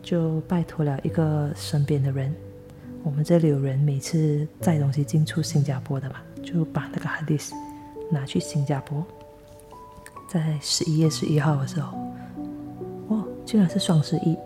[0.00, 2.32] 就拜托了一个身边的人。
[3.02, 7.52] 我们这里有人每次载东西进出新加坡的嘛，就把那个 hard disk
[8.08, 9.04] 拿去新加坡。
[10.28, 11.98] 在十一月十一号的时候，
[13.08, 14.36] 哦，竟然是双十一，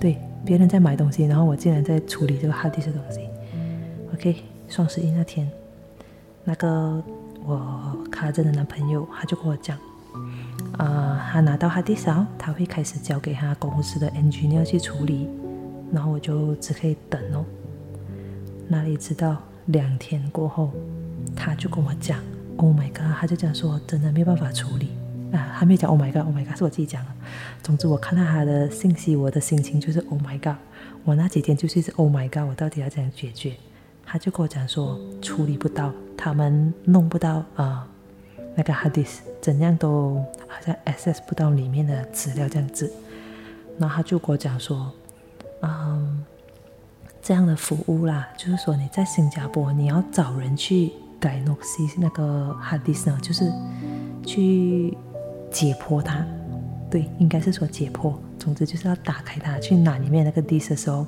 [0.00, 0.16] 对，
[0.46, 3.20] 别人在买东西，然后我竟然在处理这个 hard disk 的东西。
[4.14, 5.48] OK，双十一那天，
[6.44, 7.02] 那个
[7.44, 9.78] 我卡着的男朋友他就跟我讲，
[10.78, 15.28] 啊，他拿到 hard disk 他会开始交给他公司的 NG 要去处理，
[15.92, 17.44] 然后我就只可以等哦。
[18.68, 20.70] 哪里知道两天过后，
[21.34, 22.18] 他就跟我讲
[22.56, 24.90] ：“Oh my god！” 他就讲说：“真的没有办法处理
[25.32, 27.10] 啊！”还没有讲 “Oh my god”，“Oh my god” 是我自己讲的。
[27.62, 30.56] 总之，我看到他的信息，我的心情就是 “Oh my god”。
[31.04, 33.54] 我那几天就是 “Oh my god”，我到底要怎样解决？
[34.10, 37.86] 他就跟我讲说：“处理不到，他们弄不到啊，
[38.56, 40.14] 那个 hard disk 怎样都
[40.48, 42.92] 好像 access 不到里面的资料这样子。”
[43.78, 44.90] 然后他就跟我讲说
[45.62, 46.24] ：“嗯。”
[47.22, 53.52] 这样的服务啦，就是说你在新加坡，你要找人去 diagnose 那个 hard disk 呢，就是
[54.26, 54.96] 去
[55.50, 56.26] 解剖它。
[56.90, 58.14] 对，应该是说解剖。
[58.38, 61.06] 总之就是要打开它，去拿里面那个 disk 的时候，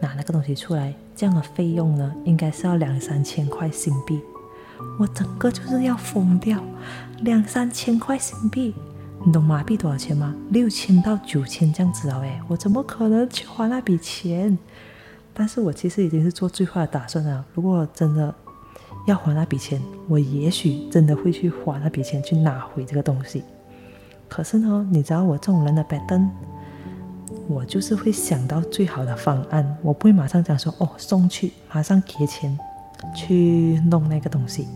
[0.00, 0.94] 拿那个东西出来。
[1.14, 4.20] 这样的费用呢，应该是要两三千块新币。
[4.98, 6.62] 我整个就是要疯掉，
[7.22, 8.72] 两三千块新币，
[9.24, 10.32] 你懂马币多少钱吗？
[10.50, 14.56] 六千到九千这样子哦，哎，我怎么可能去花那笔钱？
[15.34, 17.44] 但是我其实已经是做最坏的打算了。
[17.54, 18.32] 如果真的
[19.06, 23.42] 要还那笔钱，我也许真的会去花那笔钱去拿回这个东西。
[24.28, 26.30] 可是呢，你知道我这种人的板凳，
[27.48, 32.58] 我就是会想到最好的方案，我不会马上讲说哦送去，马上给钱
[33.14, 34.66] 去弄那个东西。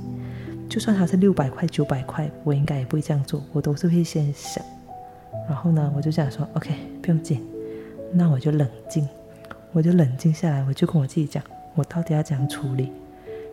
[0.68, 4.64] 就算它是六百块、九百块，我应该也不会这样做，我都是会先想。
[5.48, 7.44] 然后呢，我就想说 OK，不用紧，
[8.12, 9.08] 那我就冷静。
[9.72, 11.42] 我就冷静下来，我就跟我自己讲，
[11.74, 12.92] 我到底要怎样处理？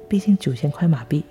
[0.08, 1.24] 毕竟九千块马币，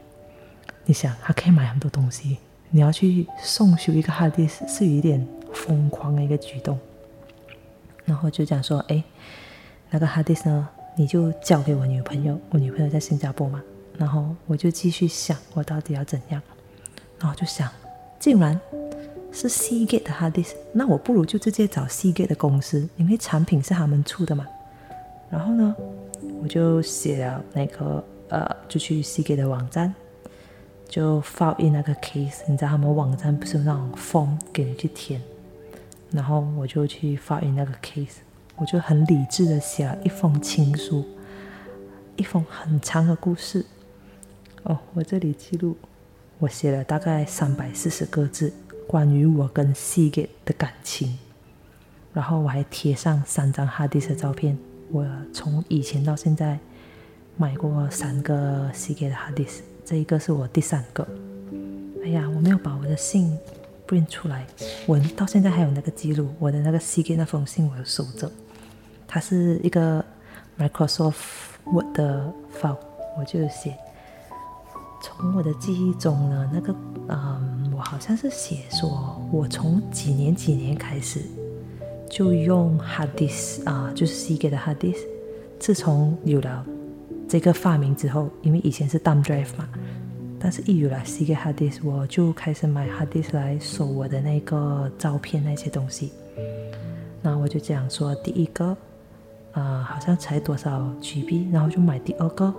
[0.87, 2.39] 你想，还可以买很多东西。
[2.71, 6.79] 你要去送修一个 hard disk 是有一点疯狂的一个举动。
[8.09, 9.05] 然后就讲说，哎，
[9.91, 10.67] 那个 hadis 呢，
[10.97, 13.63] 你就交给我女朋友，我女朋友在新加坡嘛。
[13.99, 16.41] 然后我就继续想，我到底要怎样？
[17.19, 17.69] 然后就想，
[18.19, 18.59] 竟然
[19.31, 24.47] 是 C Gate 的 hard disk，那我不如就直接找 C Gate 的公司，因为产品是他们出的嘛。
[25.29, 25.77] 然后呢，
[26.41, 29.95] 我就写了那个呃，就去 C 给的网站，
[30.89, 32.41] 就放印那个 case。
[32.47, 35.21] 你知道他们网站不是有那种 form 给你去填？
[36.11, 38.17] 然后我就去放印那个 case，
[38.57, 41.05] 我就很理智的写了一封情书，
[42.17, 43.65] 一封很长的故事。
[44.63, 45.77] 哦，我这里记录，
[46.39, 48.53] 我写了大概三百四十个字，
[48.87, 51.19] 关于我跟 C 给的感情。
[52.15, 54.59] 然后我还贴上三张哈迪的照片。
[54.91, 56.59] 我从以前到现在
[57.37, 61.07] 买过三个 C 给的 hard disk，这一个是我第三个。
[62.03, 63.39] 哎呀，我没有把我的信
[63.89, 64.47] print 出来，
[64.87, 68.31] 我到现在还有那个记录，我的那个 C 给那封信我有收着，
[69.07, 70.05] 它是一个
[70.59, 71.15] Microsoft
[71.65, 72.77] Word 的 file，
[73.19, 73.75] 我就写。
[75.01, 76.75] 从我的记忆中呢，那个
[77.09, 81.21] 嗯，我好像是写说，我从几年几年开始
[82.11, 84.99] 就用 hard disk 啊，就是 C 给的 hard disk。
[85.61, 86.67] 自从有了
[87.29, 89.69] 这个发明之后，因为以前是 Dumb drive 嘛，
[90.41, 96.13] 但是一有了 C 给 hard disk，我就开始买 hard disk 来收我的那个照片那些东西。
[97.21, 98.77] 那我就讲说，第一个
[99.53, 102.55] 啊，好像才多少 GB，然后就买第二个。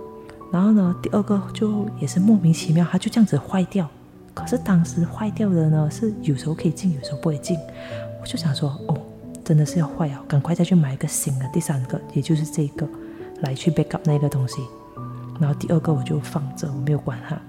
[0.52, 3.88] 然后呢，第二个就也是莫名其妙，它就这样子坏掉。
[4.34, 7.56] 可是当时坏掉的呢，是有时候可以进，有时候不会进。
[8.20, 8.96] 我就想说，哦，
[9.44, 11.48] 真的是要坏啊，赶快再去买一个新的。
[11.52, 12.86] 第三个，也就是这个，
[13.40, 14.60] 来去 backup 那个东西。
[15.40, 17.40] 然后第二个我就放着，我没有管它。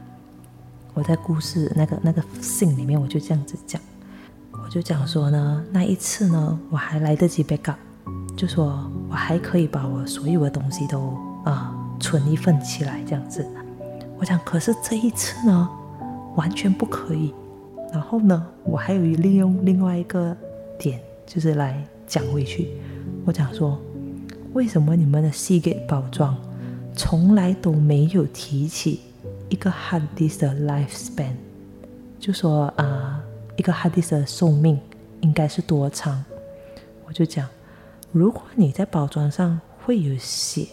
[0.93, 3.82] 我在故事那个那个信里面，我就这样子讲，
[4.51, 7.75] 我就讲说呢，那一次呢，我还来得及 backup，
[8.36, 11.77] 就说我还可以把我所有的东西都啊。
[12.04, 13.45] 存一份起来，这样子。
[14.17, 15.69] 我讲，可是这一次呢，
[16.36, 17.32] 完全不可以。
[17.93, 20.36] 然后呢，我还有利用另外一个
[20.80, 22.69] 点，就是来讲回去。
[23.23, 23.80] 我讲说，
[24.54, 26.36] 为什么你们的 C 给包装
[26.95, 29.01] 从来都没有提起
[29.51, 31.33] 一个 hard disk 的 lifespan？
[32.17, 33.21] 就说啊，
[33.57, 34.79] 一个 hard disk 的寿命
[35.19, 36.23] 应该是多长？
[37.05, 37.47] 我就讲，
[38.13, 40.67] 如果你在包装上会有写。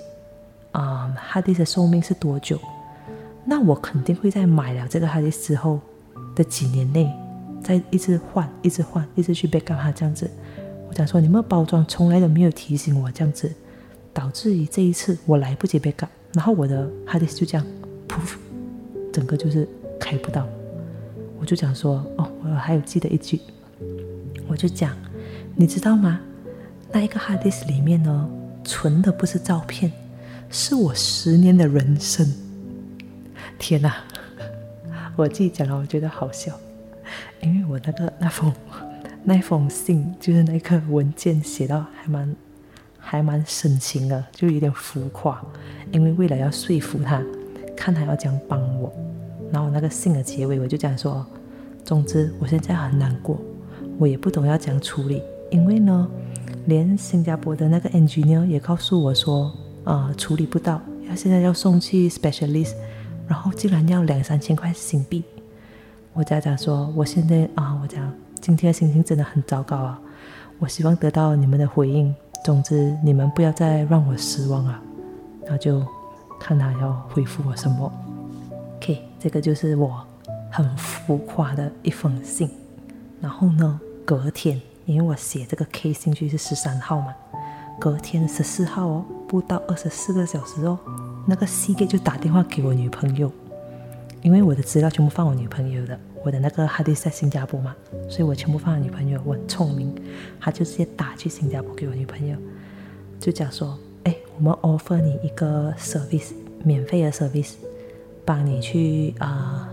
[0.70, 2.60] 啊，hard disk 的寿命是多久？
[3.44, 5.80] 那我肯定会在买了这个 hard disk 之后
[6.36, 7.12] 的几年内，
[7.60, 10.30] 再一直换，一直换，一直去 backup 它这样子。
[10.88, 13.52] 我讲说，你们包装从来都没有提醒我这样子，
[14.12, 17.66] 导致于这一次我来不及 backup，然后我的 hard disk 就这样
[18.06, 18.36] 噗，
[19.18, 20.46] 整个就是开不到。
[21.40, 23.40] 我就讲说，哦，我还有记得一句，
[24.46, 24.96] 我就讲，
[25.57, 26.20] 你知道吗？
[26.92, 28.31] 那一个 hard disk 里面呢，
[28.62, 29.90] 存的不是照片。
[30.48, 32.33] 是我十年的人生，
[33.59, 33.96] 天哪！
[35.16, 36.57] 我自己讲了，我觉得好笑，
[37.40, 38.52] 因为我那个那封
[39.24, 42.37] 那封信，就是那个文件写到还蛮
[42.96, 45.44] 还蛮深情的，就有点浮夸。
[45.90, 47.20] 因为为了要说服他，
[47.78, 48.92] 看他要这样帮我，
[49.52, 51.24] 然后那个信的结尾我就讲说：
[51.84, 53.38] 总之，我现在很难过，
[53.98, 56.08] 我也不懂要怎样处理，因为呢，
[56.66, 59.52] 连新加坡的那个 engineer 也告诉我说。
[59.84, 62.74] 呃，处理不到，要现在要送去 specialist，
[63.26, 65.24] 然后竟然要两三千块新币。
[66.12, 69.98] 我家长说，我现在啊，我讲今天的心情真的很糟糕啊。
[70.58, 72.14] 我希望得到你们的回应，
[72.44, 74.82] 总之你们不要再让我失望啊。
[75.44, 75.82] 然后就
[76.40, 77.92] 看他要回复我什么。
[78.77, 80.05] OK，这个就是我
[80.51, 82.51] 很浮夸的一封信。
[83.20, 87.14] 然后呢，隔天，因为我写这个 K 信去是十三号嘛。
[87.81, 90.77] 隔天十四号哦，不到二十四个小时哦，
[91.27, 93.31] 那个 C 给就打电话给我女朋友，
[94.20, 97.77] 因为我的资料全部放我女朋友的，我的那个 hadis 在新加坡嘛，
[98.09, 99.20] 所以我全部放我女朋友。
[99.24, 99.94] 我很聪明，
[100.40, 102.37] 他就直接打去新加坡给我女朋友，
[103.20, 106.33] 就讲说：“哎，我们 offer 你一个 service，
[106.64, 107.57] 免费的 service，
[108.25, 109.68] 帮你去啊，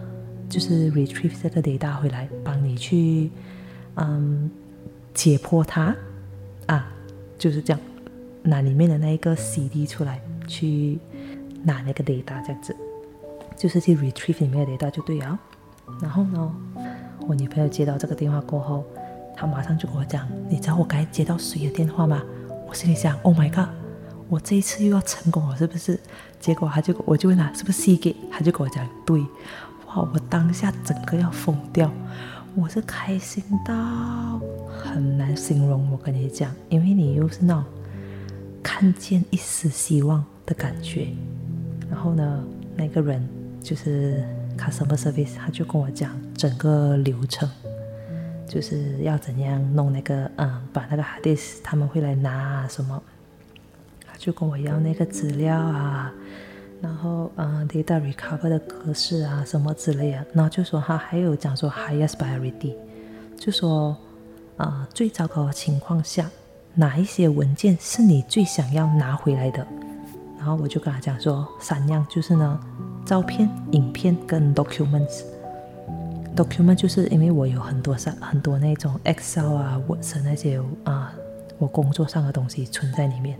[0.50, 3.32] 就是 retrieve 这个 data 回来，帮你去
[3.96, 4.52] 嗯
[5.14, 5.96] 解剖它
[6.66, 6.92] 啊，
[7.38, 7.80] 就是这样。”
[8.44, 11.00] 拿里面的那一个 CD 出来，去
[11.64, 12.76] 拿那个 data 这样子，
[13.56, 15.40] 就是去 retrieve 里面的 data 就对了。
[16.02, 16.56] 然后呢，
[17.26, 18.84] 我女朋友接到这个电话过后，
[19.34, 22.22] 她马上就跟我讲：“你知道我该接到谁的电话吗？”
[22.68, 23.70] 我心里想：“Oh my god，
[24.30, 26.00] 我这一次又要成功了，是不是？”
[26.40, 29.20] 结果他就我就问他是不是 C 给，他就跟我讲：“对。”
[29.88, 31.92] 哇，我当下整个要疯掉，
[32.56, 35.90] 我是开心到很难形容。
[35.92, 37.64] 我跟你讲，因为你又是那种。
[38.68, 41.10] 看见一丝希望的感觉，
[41.88, 42.44] 然后呢，
[42.76, 43.26] 那个人
[43.62, 44.26] 就是
[44.58, 47.48] customer service，他就跟我讲整个流程，
[48.48, 53.02] 就是要怎样弄那个，嗯，把那个 hard disk 他们会来拿什么，
[54.18, 56.12] 就跟我要那个资料啊，
[56.82, 62.74] 然后嗯，data recover 的格式啊什么之类的，然后就说他还有讲说 highest priority，
[63.38, 63.96] 就说
[64.58, 66.30] 啊最糟糕的情况下。
[66.78, 69.66] 哪一些文件是你最想要拿回来的？
[70.38, 72.60] 然后我就跟他讲说，三样就是呢，
[73.06, 75.22] 照片、影片跟 documents。
[76.36, 81.14] document 就是因为我有很多上很多那种 Excel 啊、Word 那些啊，
[81.58, 83.40] 我工作上的东西存在里面。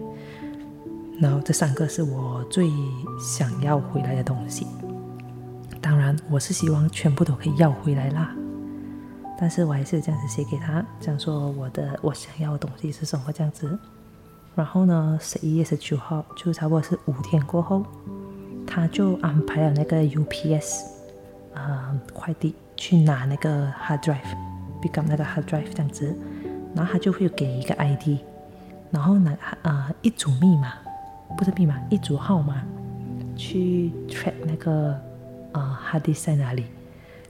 [1.20, 2.70] 然后这三个是我最
[3.20, 4.68] 想要回来的东西。
[5.82, 8.36] 当然，我是希望全部都可以要回来啦。
[9.38, 13.78] 但是我还是这样子写给他，讲说我的我想要的东西是什么这样子。
[14.56, 17.86] 然后呢，十一月十九号就差不多是五天过后，
[18.66, 20.86] 他就安排了那个 UPS
[21.54, 26.16] 啊快递去拿那个 hard drive，pick up 那个 hard drive 这样子，
[26.74, 28.20] 然后他就会给一个 ID，
[28.92, 30.74] 然后拿啊一组密码，
[31.38, 32.64] 不是密码，一组号码
[33.36, 35.00] 去 track 那个
[35.52, 36.66] 啊 hadi 在哪里。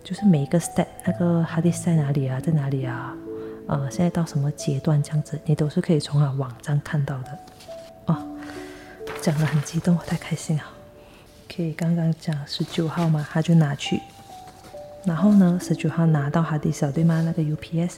[0.03, 3.15] 就是每一个 step，那个 hadi 在哪里啊，在哪里啊？
[3.67, 7.39] 呃，现在到什么阶段这样子，你都是可以从啊网站看到的。
[8.05, 8.37] 哦，
[9.19, 10.63] 讲的很激动，太开心了。
[11.51, 13.99] 可以刚刚讲十九号嘛，他就拿去，
[15.05, 17.23] 然后呢，十九号拿到 hard disk 对吗？
[17.23, 17.95] 那个 UPS，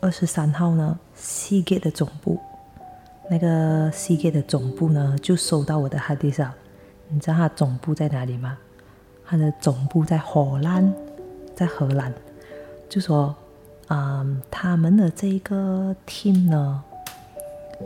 [0.00, 2.38] 二十三号呢，Cgate 的总部，
[3.30, 6.48] 那个 Cgate 的总部呢，就收到我的 hard disk。
[7.08, 8.58] 你知道它总部在哪里吗？
[9.24, 10.92] 它的总部在荷兰。
[11.54, 12.10] 在荷兰，
[12.88, 13.36] 就说，
[13.88, 16.82] 嗯，他们的这个 team 呢，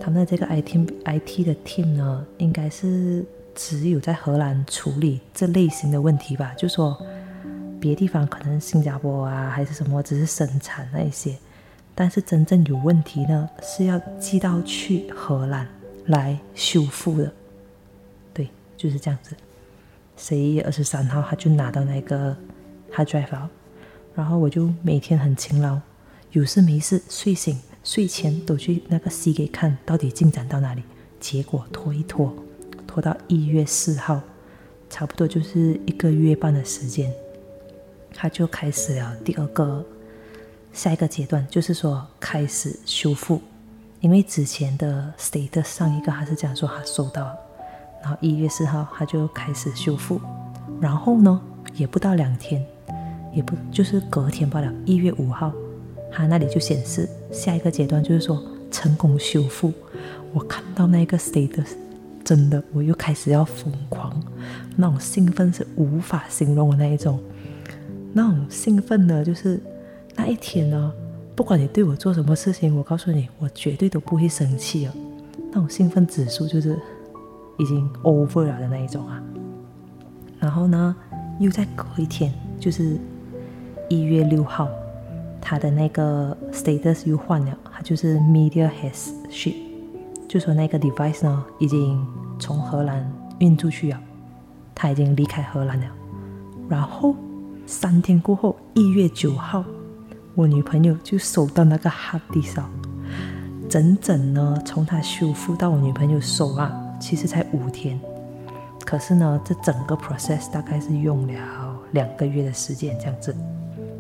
[0.01, 6.55] 他们的这个 IT IT 的 team 呢，应该是只有在荷兰处理这类型的问题吧。
[6.57, 6.97] 就说
[7.81, 11.37] 别地方可能新加坡啊，还是什么，只是生产那一些，
[11.95, 15.69] 但是真正有问题呢，是要寄到去荷兰
[16.07, 17.33] 来修复的。
[18.33, 19.37] 对，就是这样子。
[20.17, 22.37] 十一月二十三号，他就拿到那个
[22.93, 23.49] hard drive。
[24.15, 25.81] 然后我就每天很勤劳，
[26.33, 30.83] 有事没事，睡醒睡前都去那个 C 给看到底进展到哪里。
[31.19, 32.33] 结果拖一拖，
[32.87, 34.21] 拖到一月四号，
[34.89, 37.13] 差不多就是一个月半的时间，
[38.13, 39.85] 他就开始了第二个
[40.75, 43.41] 下一个阶段，就是说开始修复。
[44.01, 47.35] 因为之前的 state 上一个还是讲说他收到，
[48.03, 50.21] 然后一月四号他就开始修复，
[50.79, 51.41] 然后呢
[51.73, 52.63] 也不到两天。
[53.33, 55.53] 也不就是隔天罢了，一月五号，
[56.13, 59.73] 他那里就显示下一个阶段就是说成功修复。
[60.33, 61.71] 我看到那个 status，
[62.23, 64.23] 真的我又开始要疯狂，
[64.77, 67.19] 那种兴奋是无法形容的那一种。
[68.13, 69.61] 那种兴奋呢，就是
[70.17, 70.93] 那一天呢，
[71.35, 74.95] 不管你对我做什么事情，我告诉你，我绝对都不会生气了。
[75.51, 76.79] 那种兴奋指数就是
[77.59, 79.23] 已经 over 了的那一种啊。
[80.39, 80.95] 然后呢，
[81.39, 82.99] 又再隔一天，就是。
[83.91, 84.67] 一月六号，
[85.43, 89.55] 他的那个 status 又换了，他就是 media has ship，
[90.27, 92.05] 就说那个 device 呢已经
[92.39, 93.07] 从荷兰
[93.41, 94.01] 运出去了，
[94.75, 95.87] 他已经离开荷兰了。
[96.67, 97.15] 然后
[97.67, 99.63] 三天过后，一月九号，
[100.35, 102.63] 我女朋友就收到那个 hard disk，
[103.69, 108.01] 整整呢从它修复到我女朋友手啊，其实才五天，
[108.85, 111.35] 可是呢这整个 process 大概是用了
[111.93, 113.35] 两个月的时间这样子。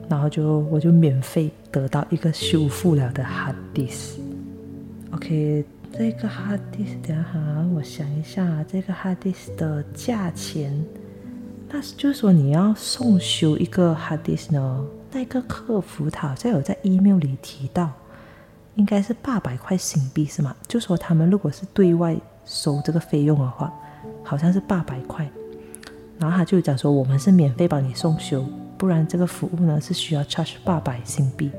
[0.09, 4.19] 然后就我就免费得到一个修复了的 hard disk。
[5.13, 10.85] OK，这个 hard disk 等下哈我想一下，这个 hard disk 的价钱，
[11.71, 14.85] 那就是说你要送修一个 hard disk 呢，
[15.15, 17.89] 那个客服他好像有在 email 里提到，
[18.75, 20.55] 应该是八百块新币是吗？
[20.67, 23.73] 就说他们如果是对外收这个费用的话，
[24.25, 25.27] 好像是八百块。
[26.19, 28.45] 然后他就讲说，我们是免费帮你送修。
[28.77, 31.51] 不然这个服务呢是需要 charge 八百新币，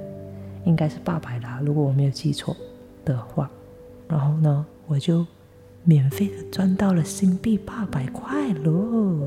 [0.66, 2.56] 应该是八百啦，如果我没有记错
[3.06, 3.50] 的话。
[4.08, 5.26] 然后呢，我就
[5.86, 9.26] 免费的赚到了新币八百块喽。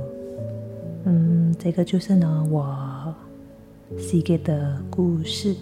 [1.04, 3.14] 嗯，这个就是呢我
[3.96, 5.54] C 给的故事。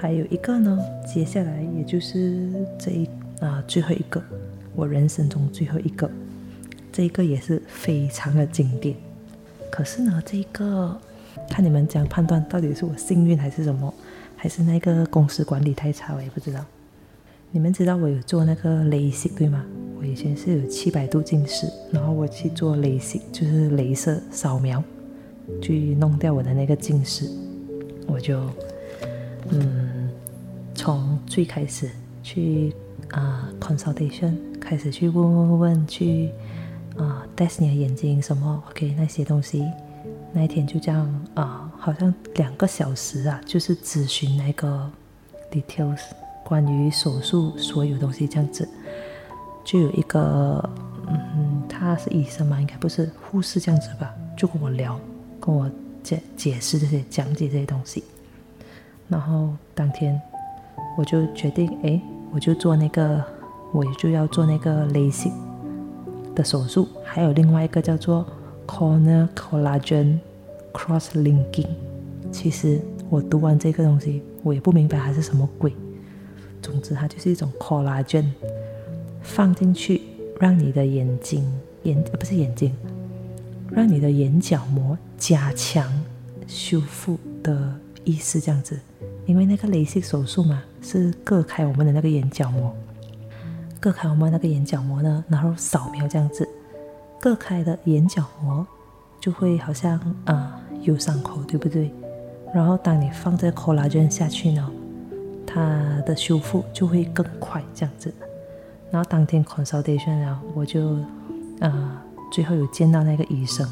[0.00, 2.48] 还有一个呢，接下来也就是
[2.78, 3.08] 这一
[3.40, 4.22] 啊最后一个，
[4.74, 6.10] 我人生中最后一个，
[6.90, 8.96] 这一个也是非常的经典。
[9.70, 10.98] 可是呢，这一个。
[11.48, 13.92] 看你们怎样判断，到底是我幸运还是什么，
[14.36, 16.64] 还是那个公司管理太差，我也不知道。
[17.50, 19.64] 你们知道我有做那个雷西对吗？
[19.98, 24.82] 我以前是有七百度近视，然后我去做雷西，就是镭射扫描，
[25.60, 27.28] 去弄掉我的那个近视。
[28.06, 28.40] 我就
[29.50, 30.08] 嗯，
[30.74, 31.90] 从最开始
[32.22, 32.72] 去
[33.10, 36.30] 啊 consultation 开始去问问问去
[36.96, 39.66] 啊 test 你的眼睛什么 OK 那些东西。
[40.32, 44.90] 那一天就这样啊，好像两个小时啊，就是咨询那个
[45.50, 46.00] details
[46.42, 48.66] 关于手术所有东西这样子，
[49.62, 50.68] 就有一个
[51.06, 54.98] 嗯，他是医生嘛，应该不是护士这样子吧，就跟我聊，
[55.44, 55.68] 跟我
[56.02, 58.04] 解解释这些，讲解这些东西。
[59.08, 60.18] 然后当天
[60.96, 62.00] 我就决定，哎，
[62.32, 63.22] 我就做那个，
[63.72, 65.32] 我就要做那个 LASIK
[66.34, 68.24] 的手术，还有另外一个叫做。
[68.64, 70.18] Corner collagen
[70.72, 71.66] cross linking，
[72.30, 72.80] 其实
[73.10, 75.74] 我读完这个东西，我也不明白它是什么鬼。
[76.62, 78.24] 总之，它就是一种 collagen，
[79.20, 80.00] 放进去
[80.38, 81.44] 让你的眼睛
[81.82, 82.72] 眼不是眼睛，
[83.74, 85.90] 让你的眼角膜加强
[86.46, 88.78] 修复的意思，这样子。
[89.24, 92.74] 因为那个雷射手术嘛，是割开我们的那个眼角膜，
[93.80, 96.46] 割开我们那个眼角膜呢，然后扫描这样子，
[97.20, 98.66] 割开的眼角膜
[99.20, 101.90] 就会好像啊有伤口，对不对？
[102.52, 104.70] 然后当你放这个 collagen 下去呢，
[105.46, 108.12] 它的修复就会更快，这样子。
[108.90, 110.96] 然后当天 consultation 然后我就
[111.60, 113.68] 啊最后有见到那个医生，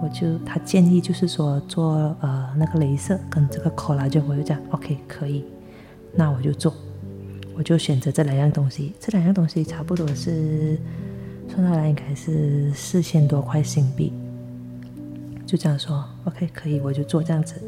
[0.00, 5.44] 我就他建议就是说做呃那个镭射跟这个 collagen，我就讲 OK 可以，
[6.14, 6.72] 那我就做，
[7.56, 10.78] 我就选择这两样东西，这两样东西差不多是
[11.48, 14.12] 算下来应该是四千多块新币，
[15.44, 17.60] 就这样说 OK 可以，我就做这样子。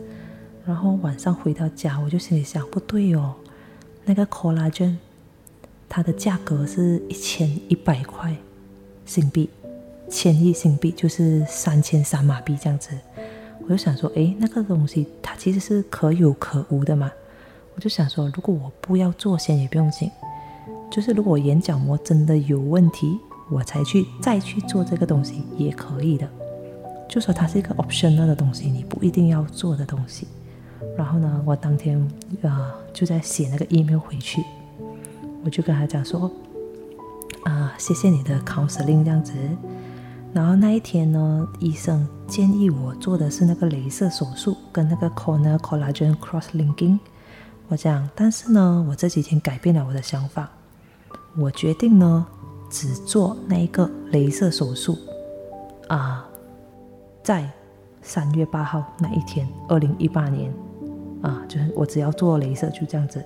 [0.65, 3.35] 然后晚上回到家，我就心里想，不对哦，
[4.05, 4.95] 那个 collagen，
[5.89, 8.33] 它的价格是一千一百块
[9.05, 9.51] 新币，
[10.13, 12.91] 千亿新币就是三千三马币这样子。
[13.65, 17.11] 我就想说，诶，那个东西它其实是可有可无的嘛。
[17.75, 20.11] 我就想说，如果我不要做，先也不用紧。
[20.91, 23.19] 就是如果眼角膜真的有问题，
[23.51, 26.29] 我才去再去做这个东西也可以的。
[27.09, 30.27] 就说它是一个 optional 的东西，你不一定要做的东西。
[30.95, 31.99] 然后呢，我当天
[32.43, 34.43] 啊就在写那个 email 回去，
[35.43, 36.31] 我就跟他讲说，
[37.45, 39.33] 啊谢谢你的 counseling 这样子。
[40.33, 46.99] 然后那一天呢，医生建议我做的是那个镭射手术跟那个 corner collagen cross linking。
[47.69, 50.51] 我讲，但是呢，我这几天改变了我的想法，
[51.37, 52.27] 我决定呢
[52.71, 54.99] 只做那一个镭射手术
[55.89, 56.27] 啊，
[57.23, 57.49] 在
[58.01, 60.53] 三月八号那一天，二零一八年。
[61.23, 63.25] 啊，就是我只要做镭射就这样子，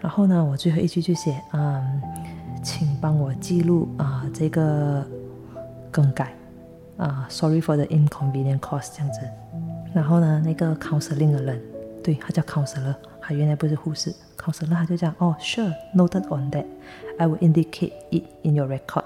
[0.00, 2.02] 然后呢，我最后一句就写，嗯，
[2.60, 5.06] 请帮我记录啊这个
[5.94, 6.34] 更改，
[6.96, 9.20] 啊，sorry for the inconvenient cost 这样子。
[9.94, 11.62] 然后呢，那个 counseling 的人，
[12.02, 19.04] 对他叫 counselor，他原来不是护士，counselor 他就讲，哦，sure，noted on that，I will indicate it in your record。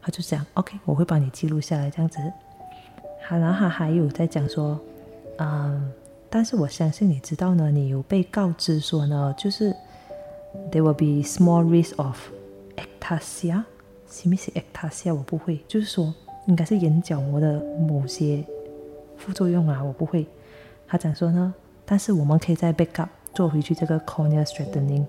[0.00, 2.20] 他就讲，OK，我会帮你记录下来这样子。
[3.26, 4.78] 好，然后他还有在讲说，
[5.38, 5.92] 嗯。
[6.34, 9.70] 但是我相信你知道呢，你有被告知说呢，就是
[10.70, 12.16] there will be small risk of
[12.76, 13.62] ectasia，
[14.12, 15.14] 什么是 ectasia？
[15.14, 16.14] 我不会，就是说
[16.46, 17.58] 应该是眼角膜的
[17.88, 18.44] 某些
[19.16, 20.26] 副作用啊，我不会。
[20.86, 21.54] 他讲说呢，
[21.86, 25.06] 但是我们可以再 backup 做回去这个 cornea straightening，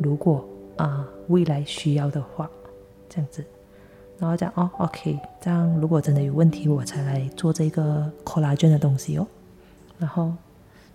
[0.00, 2.48] 如果啊未来需要的话，
[3.08, 3.44] 这样子。
[4.18, 9.26] 然后讲哦，OK，这样如果真的有问题，我才来做这个 collagen 的东西哦，
[9.98, 10.32] 然后。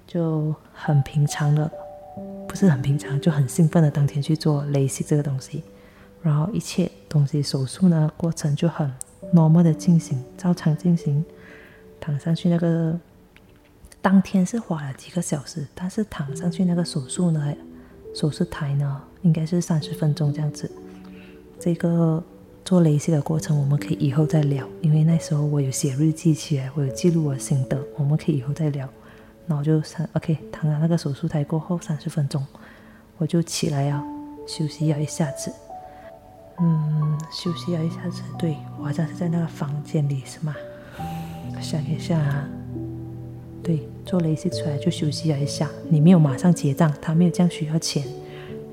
[0.08, 1.72] 就很平常的，
[2.46, 5.64] 不是很平常，就很兴奋的当天去做雷射这个东西，
[6.22, 8.92] 然后一切东西手术呢过程就很
[9.34, 11.24] normal 的进行，照常进行，
[12.00, 13.00] 躺上去那个
[14.02, 17.54] 当天是花了几个小时，但是躺上去那个手术呢，
[18.14, 20.70] 手术台呢应该是三十分钟这样子。
[21.60, 22.24] 这个
[22.66, 28.88] 做雷射的过程我们可以以后再聊，因为那时候我有写日记起来，我有记录我心得，我们可以以后再聊。
[29.48, 32.46] 然后就三 OK 躺在那个手术台过后三十分钟，
[33.18, 34.02] 我就起来要
[34.48, 35.52] 休息要一下子，
[36.62, 40.56] 嗯，休息了一下子，对我好像是在那个房间里是吗？
[41.60, 42.20] 想一下，
[43.64, 48.04] 对，做了一些出来就休息了一下，你没有马上结账，他没有这样需要钱，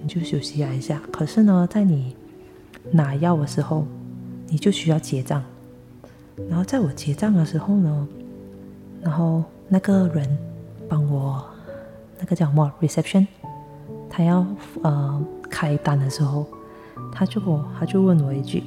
[0.02, 1.00] 你就休息了一下。
[1.10, 2.14] 可是呢，在你
[2.90, 3.86] 拿药的时候，
[4.46, 5.42] 你就需要结账，
[6.48, 8.08] 然后在我结账的时候呢，
[9.02, 10.38] 然后那个人。
[10.90, 11.44] 帮我
[12.18, 13.26] 那个叫什么 reception，
[14.08, 14.42] 他要
[14.82, 16.46] 呃开单的时候，
[17.12, 18.62] 他就我他就问我一句，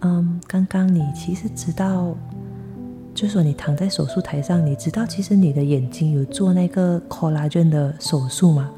[0.00, 2.14] 嗯，刚刚你其实知道，
[3.14, 8.70] 就说你躺在手术台上，你知道其实你的眼睛有做那个 collagen 的手术吗？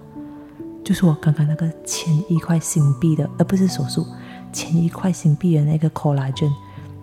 [0.85, 4.07] 就是我刚刚那个千一块新币的，而不是手术，
[4.53, 6.51] 千一块新币的那个 collagen，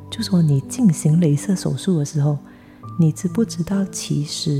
[0.09, 2.37] 就说你进行镭射手术的时候，
[2.99, 4.59] 你知不知道其实？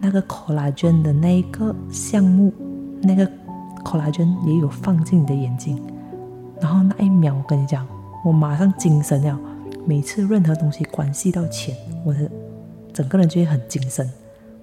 [0.00, 2.52] 那个 collagen 的那一个项目，
[3.00, 3.26] 那个
[3.82, 5.80] collagen 也有放进你的眼睛，
[6.64, 7.86] 然后那一秒，我跟你讲，
[8.24, 9.38] 我马上精神了。
[9.84, 12.20] 每次任何东西关系到钱，我的
[12.90, 14.10] 整个人就会很精神，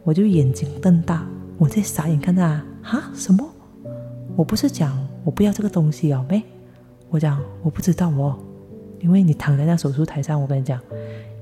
[0.03, 1.23] 我就眼睛瞪大，
[1.59, 3.47] 我在傻眼看他，哈什么？
[4.35, 6.41] 我不是讲我不要这个东西哦，没，
[7.11, 8.35] 我讲我不知道哦，
[8.99, 10.81] 因为你躺在那手术台上，我跟你讲，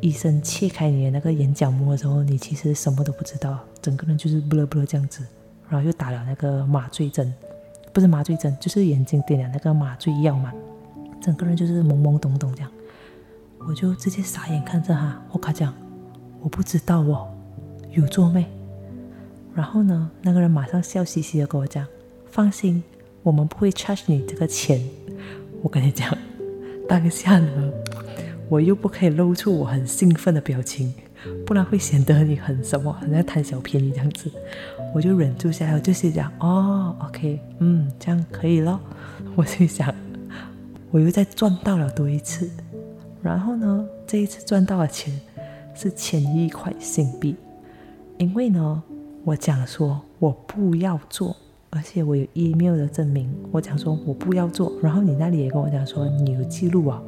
[0.01, 5.24] 医生切开你的那个眼角膜的时候，你其实什么都不知道，整个人就是不了不了这样子，
[5.70, 7.34] 然后又打了那个麻醉针，
[7.93, 10.53] 不是麻醉针，就是眼睛点了那个麻醉药嘛，
[11.21, 12.71] 整个人就是懵懵懂懂这样，
[13.59, 15.73] 我就直接傻眼看着他，我卡讲，
[16.41, 17.27] 我不知道哦，
[17.91, 18.45] 有做没？
[19.55, 21.85] 然后呢，那个人马上笑嘻嘻的跟我讲，
[22.27, 22.83] 放心，
[23.23, 24.81] 我们不会 charge 你这个钱。
[25.61, 26.17] 我跟你讲。
[26.87, 27.71] 当下呢，
[28.47, 30.91] 我又不可以露出我很兴奋的表情，
[31.45, 34.31] 不然会显得你很什么，很在贪小便宜这样子。
[34.93, 38.79] 我就忍住下来，我就是讲哦，OK，嗯，这样可以咯。
[39.35, 39.93] 我就想，
[40.91, 42.49] 我又再赚到了多一次。
[43.21, 45.19] 然后呢，这一次赚到的钱
[45.75, 47.35] 是千亿块新币，
[48.17, 48.81] 因为呢，
[49.23, 51.35] 我讲说我不要做。
[51.71, 56.99] 而且我有 email 的证明，我讲说我不要做，然后你那里也跟我讲说你有记录啊，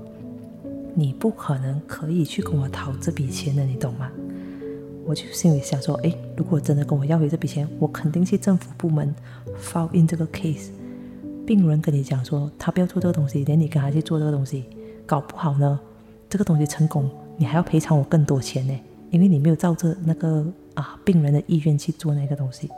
[0.94, 4.12] 你不可能可以去跟我讨这笔钱的，你懂吗？
[5.12, 9.14] 我就心里想说，哎，如果真的跟我要回这笔钱，我肯定去政府部门
[9.62, 10.70] file in 这个 case。
[11.46, 14.64] 病人跟你讲说他不要做这个东西，连你跟他去做这个东西，
[15.06, 15.78] 搞不好呢，
[16.30, 20.46] 这个东西成功，你还要赔偿我更多钱呢，因为你没有照着那个
[20.76, 22.70] 啊病人的意愿去做那个东西。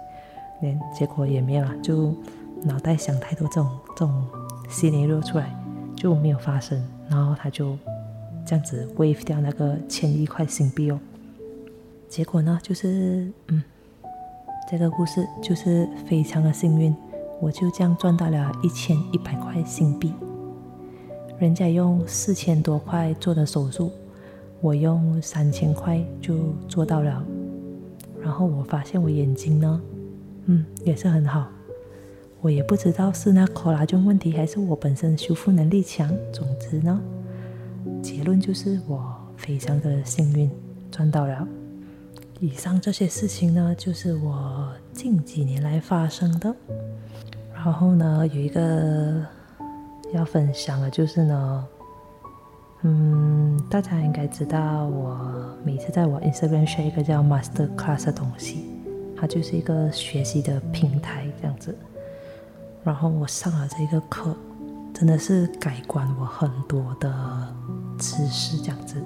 [0.63, 2.15] 连结果也没有了，就
[2.63, 4.25] 脑袋想太多这种这种
[4.67, 5.55] 心理热出来
[5.95, 7.77] 就没有发生，然后他就
[8.43, 10.99] 这样子 wave 掉那个千亿块新币哦。
[12.13, 13.63] 结果呢，就是嗯，
[14.69, 16.95] 这个故事就是非常的幸运，
[17.41, 20.13] 我就这样赚到了一千一百块新币。
[21.39, 23.91] 人家用四千多块做的手术，
[24.61, 27.25] 我用三千块就做到了。
[28.21, 29.81] 然后我发现我眼睛呢。
[30.45, 31.47] 嗯，也是很好。
[32.41, 36.15] 我也不知道是那考拉菌问题，还是我本身修复能力强。
[36.31, 37.01] 总之呢，
[38.03, 39.03] 结论就是我
[39.35, 40.47] 非常的幸运
[40.91, 41.47] 赚到了。
[42.43, 46.53] 以上这些事情呢，就是我近几年来发生的。
[47.55, 49.25] 然后呢，有一个
[50.13, 51.67] 要分享的，就是呢，
[52.81, 58.65] 嗯，大家应该知道，我每次在我 Instagram 学一个叫 Master Class 的东西。
[59.15, 61.73] 它就是一个学习的平台，这样子。
[62.83, 64.35] 然后我上了这个课，
[64.93, 67.55] 真的是改观我很多的
[67.97, 69.01] 知识，这样子。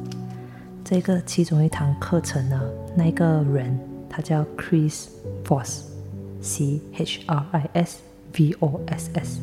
[0.89, 2.61] 这个其中一堂课程呢，
[2.95, 3.77] 那个人
[4.09, 5.07] 他叫 Chris
[5.43, 7.99] Voss，C H R I S
[8.37, 9.41] V O S S。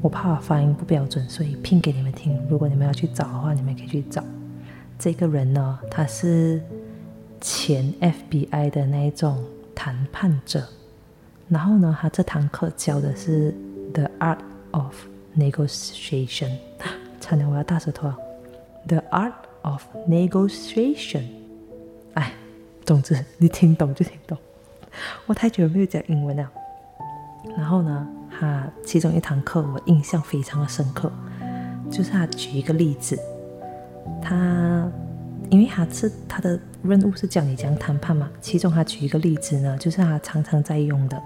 [0.00, 2.40] 我怕发音不标准，所以拼给你们听。
[2.48, 4.22] 如果你们要去找的话，你们可以去找。
[4.96, 6.62] 这个人呢，他是
[7.40, 9.44] 前 FBI 的那一种。
[9.74, 10.66] 谈判者，
[11.50, 13.54] 然后呢，他这堂课教的是
[13.92, 14.38] The Art
[14.70, 14.94] of
[15.36, 16.56] Negotiation，
[17.20, 18.10] 差点我要大舌头。
[18.88, 19.34] The Art
[19.66, 21.24] of Negotiation，
[22.14, 22.32] 哎，
[22.84, 24.36] 总之你听懂就听懂。
[25.26, 26.50] 我太久没有讲英文了。
[27.56, 28.08] 然后呢，
[28.40, 31.12] 他其中一堂课我印象非常的深刻，
[31.90, 33.18] 就是他举一个例子，
[34.22, 34.90] 他。
[35.48, 41.22] 因为他是他的任务是教你讲谈判嘛，其中他举一个例子呢，就是他常常在用的，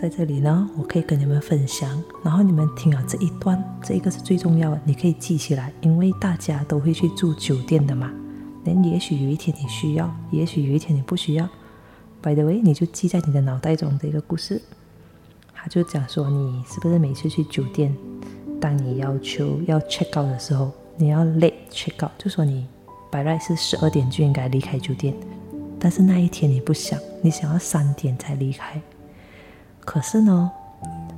[0.00, 8.10] 在这里呢，我可以跟你们分享，然后你们听了这一段，这一个是最重要的，你可以记起来，因为大家都会去住酒店的嘛，
[8.64, 11.46] 那也许有一天你需要，也许有一天你不需要
[12.22, 14.62] ，by the way，你就记在你的脑袋中的一个故事，
[15.52, 17.94] 他就讲说，你是不是每次去酒店，
[18.58, 22.66] 当你要求要 check out 的时候，你要 late check out，就说你。
[23.10, 25.14] 本来是十二点就应该离开酒店，
[25.78, 28.80] 但是那一天你不想，你想要三点才离开。
[29.90, 30.52] 可是呢，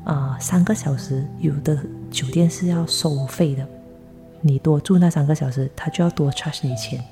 [0.04, 1.78] 啊，三个小时有的
[2.10, 3.68] 酒店是要收费的，
[4.40, 7.04] 你多住那三个小时，他就要多 charge 你钱。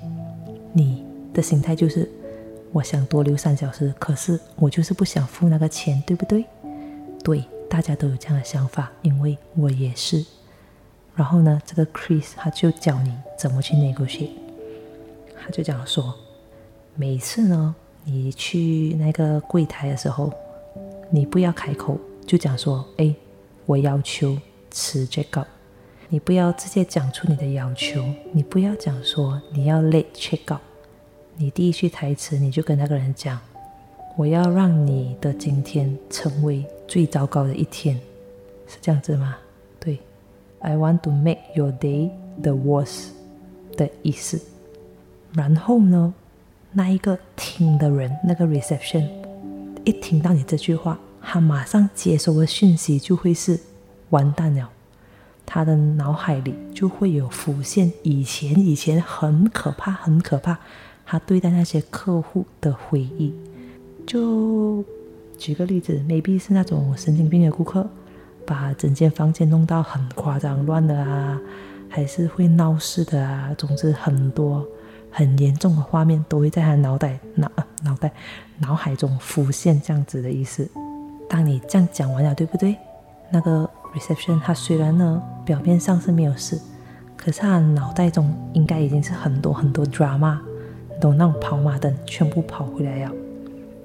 [0.72, 1.04] 你
[1.34, 2.10] 的心态就是，
[2.72, 6.46] 我想多留三小时，可是我就是不想付那个钱，对不对？
[7.22, 10.24] 对，大家都有这样的想法，因为我也是。
[11.14, 14.30] 然后呢，这个 Chris 他就教你怎么去 negotiate。
[15.38, 16.14] 他就讲说，
[16.94, 17.74] 每次呢，
[18.06, 20.32] 你去那个柜台的时候，
[21.10, 23.14] 你不要开口，就讲说，哎，
[23.66, 24.38] 我要求
[24.70, 25.46] 吃这个。
[26.08, 30.60] 你不要直接讲出你的要求，你不要讲说你要 late check out。
[31.36, 33.38] 你第一句台词，你就跟那个人讲，
[34.16, 37.96] 我要让你的今天成为最糟糕的一天，
[38.66, 39.36] 是这样子吗？
[39.78, 39.98] 对
[40.58, 42.10] ，I want to make your day
[42.42, 43.10] the worst
[43.76, 44.40] 的意思。
[45.32, 46.12] 然后呢，
[46.72, 49.08] 那一个听的人，那个 reception，
[49.84, 53.58] 一听到你这句话，他马上接收的讯息就会是
[54.10, 54.70] 完蛋了。
[55.46, 60.58] 他的脑海里就会有浮现以前以前很可怕很可怕，
[61.04, 63.34] 他对待那些客户的回忆。
[64.06, 64.84] 就
[65.36, 67.88] 举个例子，maybe 是那种神经病的顾客，
[68.46, 71.40] 把整间房间弄到很夸张乱的啊，
[71.88, 74.64] 还是会闹事的啊，总之很多
[75.10, 77.50] 很严重的画面都会在他脑袋脑
[77.82, 78.12] 脑袋
[78.58, 80.68] 脑海中浮现，这样子的意思。
[81.28, 82.76] 当你这样讲完了，对不对？
[83.30, 86.60] 那个 reception 他虽然呢表面上是没有事，
[87.16, 90.38] 可是他脑袋中应该已经是很多很多 drama，
[91.00, 93.12] 都那种跑马灯全部跑回来了。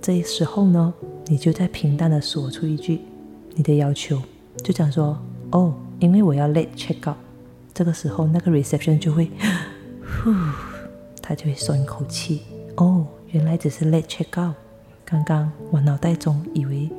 [0.02, 0.94] 这时候呢，
[1.28, 3.02] 你就在平淡的说出一句
[3.54, 4.22] 你的要求，
[4.64, 5.18] 就讲说
[5.52, 7.18] 哦，因为我要 late check out。
[7.74, 9.30] 这个时候那个 reception 就会，
[10.24, 10.32] 呼，
[11.26, 12.44] 他就会松一口气。
[12.78, 14.56] 哦，原来只是 Let Check Out。
[15.04, 16.92] 刚刚我脑袋中以为。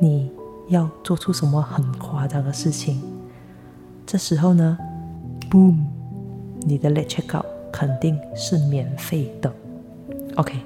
[0.00, 0.28] 你
[0.68, 3.00] 要做出什么很夸张的事情？
[4.04, 4.76] 这时候呢
[5.48, 5.76] ，boom，
[6.62, 9.50] 你的 let check out 肯定是免费的。
[10.34, 10.58] OK，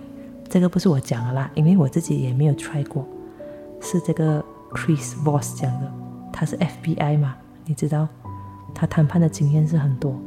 [0.49, 3.07] 这个不是我讲的啦，因为我自己也没有 try 过，
[3.83, 4.43] 是这个
[4.73, 5.93] Chris Voss 讲的。
[6.33, 8.09] 他是 FBI 嘛，你知道，
[8.75, 10.19] 他谈判的经验是很多，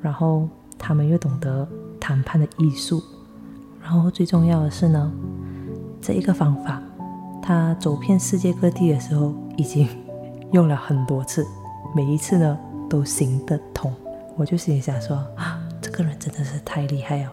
[0.00, 0.48] 然后
[0.78, 1.68] 他们又懂得
[2.02, 3.00] 谈判的艺术，
[3.80, 5.12] 然后最重要的是呢，
[6.00, 6.82] 这一个方法。
[7.40, 9.88] 他走遍世界各地的时候，已经
[10.50, 11.46] 用了很多次，
[11.94, 12.58] 每一次呢
[12.90, 13.94] 都行得通。
[14.36, 17.32] 我就心里想说啊，这个人真的是太厉害了。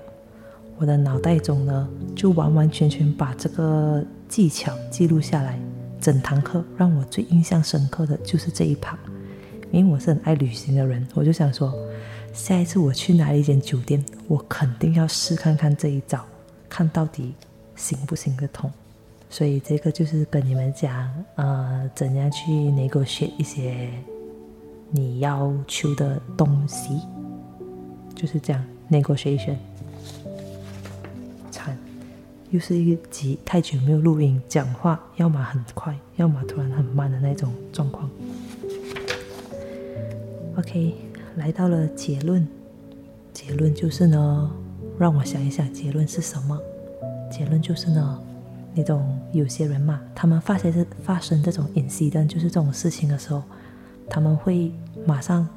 [0.78, 5.59] 我的脑袋中呢，就完完全全把这个技巧记录下来。
[5.99, 8.97] 整堂课让我最印象深刻的就是这一趴，
[9.72, 11.74] 因为我是很爱旅行的人，我就想说，
[12.34, 16.23] 下一次我去哪一间酒店，我肯定要试看看这一招，
[16.69, 17.34] 看到底
[17.75, 18.71] 行不行得通。
[19.30, 23.89] 所以这个就是跟你们讲，呃，怎样去 negotiate 一些
[24.89, 27.01] 你要求的东西，
[28.15, 29.55] 就是这样 negotiation。
[31.51, 31.77] 惨，
[32.49, 38.09] 又是一集太久没有录音，讲话要么很快，要么突然很慢的那种状况。
[40.57, 40.95] OK，
[41.39, 42.45] 来到了结论，
[43.31, 44.51] 结论就是呢，
[44.99, 46.59] 让我想一想，结论是什么？
[47.31, 48.19] 结论就是呢。
[48.75, 53.41] 那种有些人嘛，他们发生这发生这种隐私的，就是这种事情的时候，
[54.07, 54.71] 他们会
[55.07, 55.47] 马上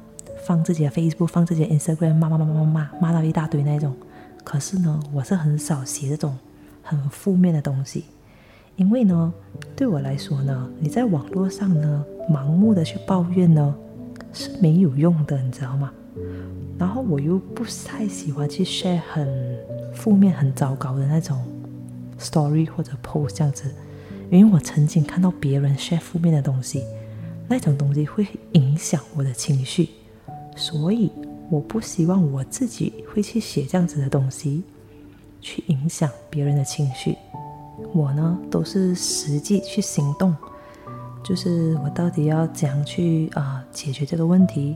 [0.47, 3.93] 放自己的 Facebook，放自己的 Instagram，骂骂骂骂骂骂，骂到一大堆那种。
[4.43, 6.35] 可是呢，我是很少写这种
[6.81, 8.05] 很负面的东西，
[8.77, 9.31] 因为呢，
[9.75, 13.75] 对我来说呢，你在网络上呢，盲目的去抱怨呢
[14.33, 15.91] 是没有用的，你知道吗？
[16.77, 19.57] 然后我又不太喜欢去 share 很
[19.93, 21.41] 负面、很糟糕的那种。
[22.19, 23.73] story 或者 post 这样子，
[24.29, 26.81] 因为我曾经看到别人 share 负面的东西，
[27.49, 29.89] 那种东西会影响我的情绪，
[30.55, 31.11] 所以
[31.49, 34.63] 我不希望我自己会去写这样子的东西，
[35.41, 37.17] 去影响别人的情绪。
[37.91, 40.33] 我呢都是实际去行动，
[41.23, 44.75] 就是我到底要怎样去啊解决这个问题，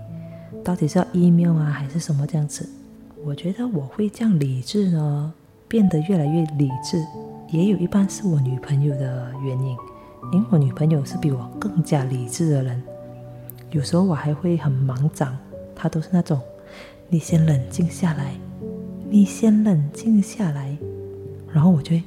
[0.64, 2.68] 到底是要 email 啊还是什么这样子？
[3.24, 5.34] 我觉得我会这样理智呢。
[5.70, 7.06] 变得越来越理智，
[7.50, 9.78] 也有一半是我女朋友的原因，
[10.32, 12.82] 因为我女朋友是比我更加理智的人。
[13.72, 15.38] 有时候我还会很忙张，
[15.76, 16.40] 她都是那种，
[17.10, 18.32] 你先冷静下来，
[19.10, 20.78] 你先冷静下来，
[21.52, 22.04] 然后我就会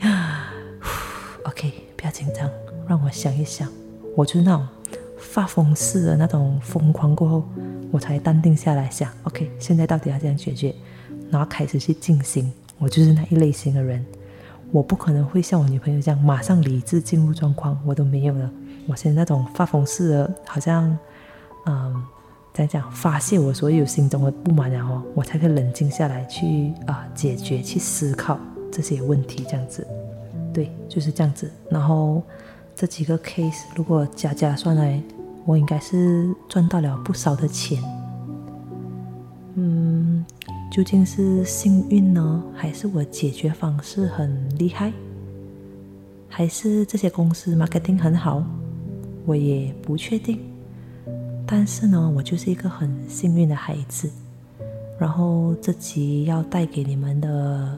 [1.45, 2.49] ，OK，不要紧张，
[2.88, 3.68] 让我想一想。
[4.17, 4.67] 我就是那种
[5.19, 7.45] 发疯似的那种疯狂过后，
[7.91, 10.75] 我才淡定下来想，OK，现在到底要怎样解决，
[11.31, 12.53] 然后开始去进行。
[12.79, 14.05] 我就是那一类型的人，
[14.73, 18.51] 我不可能会像我女朋友这样马上理智进入状况，我都没有了。
[18.87, 20.99] 我现在那种发疯似的，好像，
[21.67, 22.03] 嗯，
[22.55, 28.41] 在讲发泄我所有心中的不满，然后我才可以冷静下来去啊解决、去思考
[28.73, 29.87] 这些问题，这样子。
[30.53, 31.51] 对，就是这样子。
[31.69, 32.23] 然后
[32.75, 35.03] 这几个 case 如果加加算来，
[35.45, 37.83] 我应该是赚到了不少的钱。
[39.55, 40.25] 嗯。
[40.71, 44.93] 究竟是幸运呢，还是我解决方式很厉害，
[46.29, 48.41] 还是这些公司 marketing 很好？
[49.27, 50.39] 我也不确定。
[51.45, 54.09] 但是呢，我就是一个很幸运的孩子。
[54.97, 57.77] 然后这集要带给你们的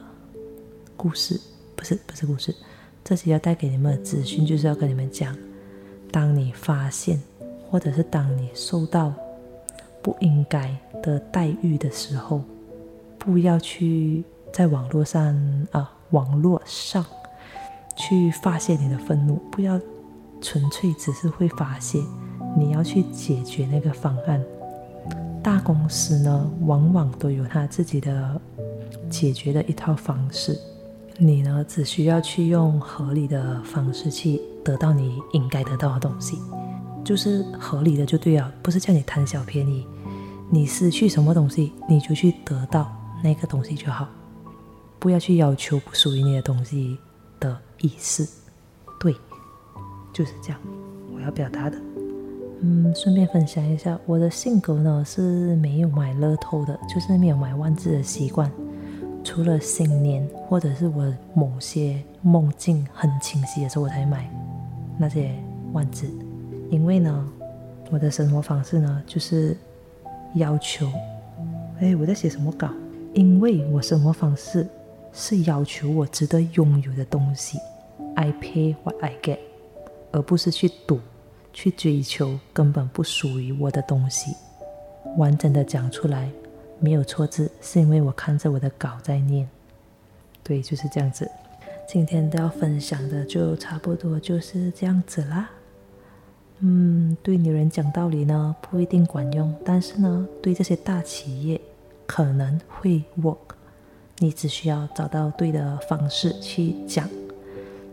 [0.95, 1.40] 故事，
[1.74, 2.55] 不是不是故事，
[3.05, 5.36] 这集要带给你们的资讯，就是要跟你们讲：
[6.11, 7.20] 当你发现，
[7.68, 9.12] 或者是当你受到
[10.00, 12.42] 不应该的待遇的时候。
[13.18, 15.32] 不要去在网络上
[15.70, 17.07] 啊，网络上
[17.96, 19.80] 去发泄你的愤怒，不要
[20.40, 22.00] 纯粹只是会发泄，
[22.59, 24.42] 你要去解决那个方案。
[25.40, 28.40] 大公司呢，往往都有他自己的
[29.09, 30.59] 解决的一套方式。
[31.18, 36.38] 你呢，只需要去用合理的方式去得到你应该得到的东西，
[37.04, 39.86] 就是合理的就对了，不是叫你贪小便宜。
[40.50, 42.92] 你失去什么东西，你就去得到
[43.22, 44.06] 那个东西就好，
[44.98, 46.98] 不要去要求不属于你的东西
[47.40, 48.28] 的意思。
[49.00, 49.14] 对，
[50.12, 50.60] 就是这样，
[51.14, 51.78] 我要表达的。
[52.60, 58.50] 嗯，顺便分享一下，我的性格呢是没有买乐透的，就是没有买万字的习惯。
[59.24, 64.28] 除了新年或者是我某些梦境很清晰的时候，我才买
[64.98, 65.32] 那些
[65.72, 66.10] 万字。
[66.70, 67.28] 因为呢，
[67.90, 69.56] 我的生活方式呢就是
[70.34, 70.90] 要求，
[71.80, 72.68] 哎，我在写什么稿？
[73.14, 74.66] 因为我生活方式
[75.12, 77.58] 是要求我值得拥有的东西
[78.16, 79.38] ，I pay what I get，
[80.10, 80.98] 而不是去赌、
[81.52, 84.34] 去追求根本不属于我的东西。
[85.16, 86.28] 完整的讲出来。
[86.83, 89.49] 没有错字，是因为我看着我的稿在念。
[90.43, 91.30] 对，就是这样子。
[91.89, 95.49] 今天都要分享的就差不多就是这样子啦。
[96.59, 101.61] 嗯，对女人讲道理呢不一定管用，但是呢，对这些大企业
[102.05, 103.37] 可能会 work。
[104.18, 107.09] 你只需要找到对的方式去讲，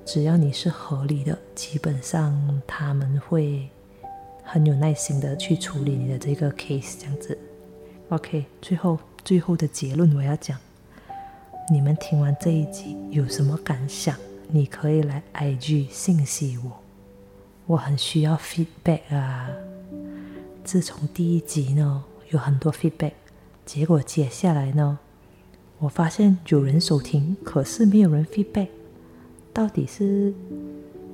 [0.04, 3.70] 只要你是合理的，基本上他们会
[4.44, 7.38] 很有耐心的去处理你的这个 case，这样子。
[8.10, 10.58] OK，最后最后的结论我要讲，
[11.72, 14.16] 你们听完这一集有什么感想？
[14.48, 16.80] 你可以来 IG 信息我，
[17.68, 19.52] 我很需要 feedback 啊。
[20.64, 23.12] 自从第一集呢有很多 feedback，
[23.64, 24.98] 结果接下来呢，
[25.78, 28.70] 我发现有人收听，可是没有人 feedback，
[29.54, 30.34] 到底是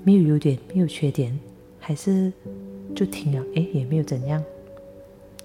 [0.06, 1.38] 没有优点没有缺点，
[1.78, 2.32] 还是
[2.96, 4.42] 就听了哎也没有怎样？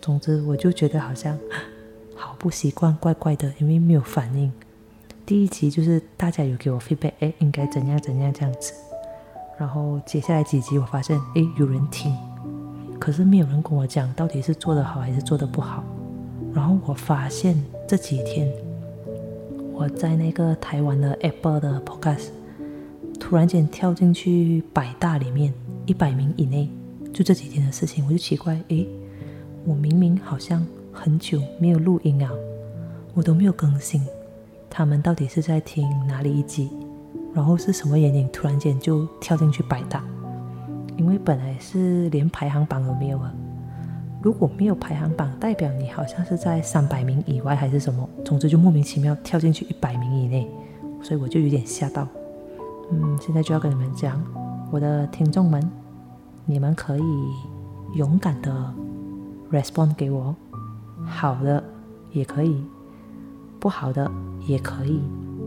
[0.00, 1.38] 总之，我就觉得好像
[2.16, 4.50] 好不习惯，怪怪的，因为没有反应。
[5.26, 8.72] 第一集就是大家有给我 feedback，哎，应该怎样怎样这样子。
[9.58, 12.16] 然后接下来几集，我发现哎有人听，
[12.98, 15.84] 可是没有人跟我讲到底是做的好还是做的不好。
[16.52, 18.50] 然后我发现这几天
[19.72, 22.28] 我在那个台湾的 Apple 的 Podcast，
[23.20, 25.52] 突然间跳进去百大里面
[25.86, 26.68] 一百名以内，
[27.12, 28.86] 就这几天的事情，我就奇怪，哎。
[29.70, 32.28] 我明明好像很久没有录音啊，
[33.14, 34.04] 我都没有更新。
[34.68, 36.68] 他们到底是在听哪里一集？
[37.32, 40.02] 然后是什么原因突然间就跳进去百大？
[40.96, 43.32] 因为本来是连排行榜都没有啊。
[44.20, 48.08] 如果没有排行榜，代表你好像是在三百名以外还是什么？
[48.24, 50.50] 总之就莫名其妙跳进去一百名以内，
[51.00, 52.08] 所以我就有点吓到。
[52.90, 54.20] 嗯，现在就要跟你们讲，
[54.72, 55.62] 我的听众们，
[56.44, 57.04] 你们可以
[57.94, 58.74] 勇敢的。
[59.50, 60.34] Respond 给我，
[61.06, 61.62] 好的
[62.12, 62.64] 也可以，
[63.58, 64.10] 不好的
[64.46, 65.00] 也可以，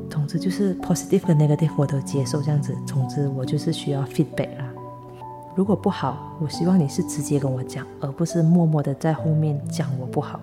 [0.10, 2.76] 总之就是 positive 和 negative 我都接受这样子。
[2.86, 4.66] 总之我就是需要 feedback 啦。
[5.56, 10.40] 如果不好，我希望你是直接跟我讲，而不是默默的在后面讲我不好，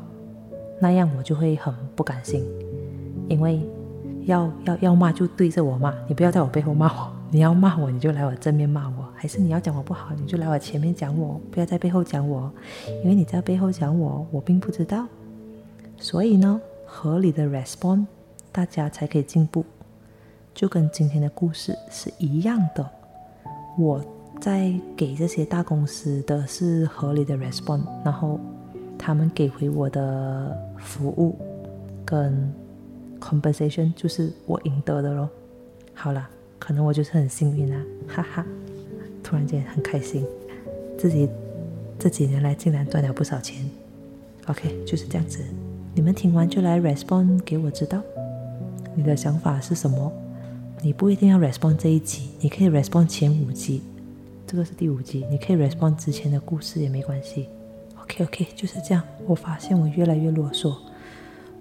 [0.80, 2.44] 那样我就会很不甘心。
[3.28, 3.60] 因为
[4.24, 7.19] 要要要骂就对着我骂，你不要在我背后骂我。
[7.32, 12.50] 你要骂我，你就来我正面骂我；还是你要讲我不好，你就来我前面讲我，不要在背后讲我。
[13.04, 15.06] 因为你在背后讲我，我并不知道。
[15.96, 18.04] 所以呢，合理的 respond，
[18.50, 19.64] 大家才可以进步。
[20.52, 22.84] 就跟今天的故事是一样的。
[23.78, 24.04] 我
[24.40, 28.40] 在给这些大公司的是合理的 respond，然后
[28.98, 31.38] 他们给回我的服务
[32.04, 32.52] 跟
[33.20, 35.30] compensation 就是我赢得的咯。
[35.94, 36.28] 好了。
[36.60, 38.46] 可能我就是很幸运啊，哈哈！
[39.24, 40.24] 突然间很开心，
[40.96, 41.28] 自己
[41.98, 43.68] 这几年来竟然赚了不少钱。
[44.46, 45.42] OK，就是这样子。
[45.94, 48.00] 你们听完就来 respond 给我知道，
[48.94, 50.12] 你的想法是什么？
[50.82, 53.82] 你不一定要 respond 这一集，你可以 respond 前五集，
[54.46, 57.48] 这个是第五集，你可以 respond 之前的故事也没关系。
[58.00, 59.02] OK OK，就是这样。
[59.26, 60.74] 我发现我越来越啰嗦，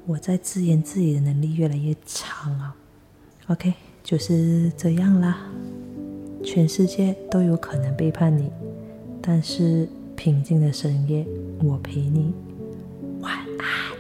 [0.05, 2.75] 我在自言自语的能力越来越强啊。
[3.47, 3.73] OK。
[4.09, 5.37] 就是这样啦，
[6.43, 8.49] 全世界都有可能背叛你，
[9.21, 11.23] 但是平静的深夜，
[11.63, 12.33] 我陪你，
[13.19, 13.98] 晚安。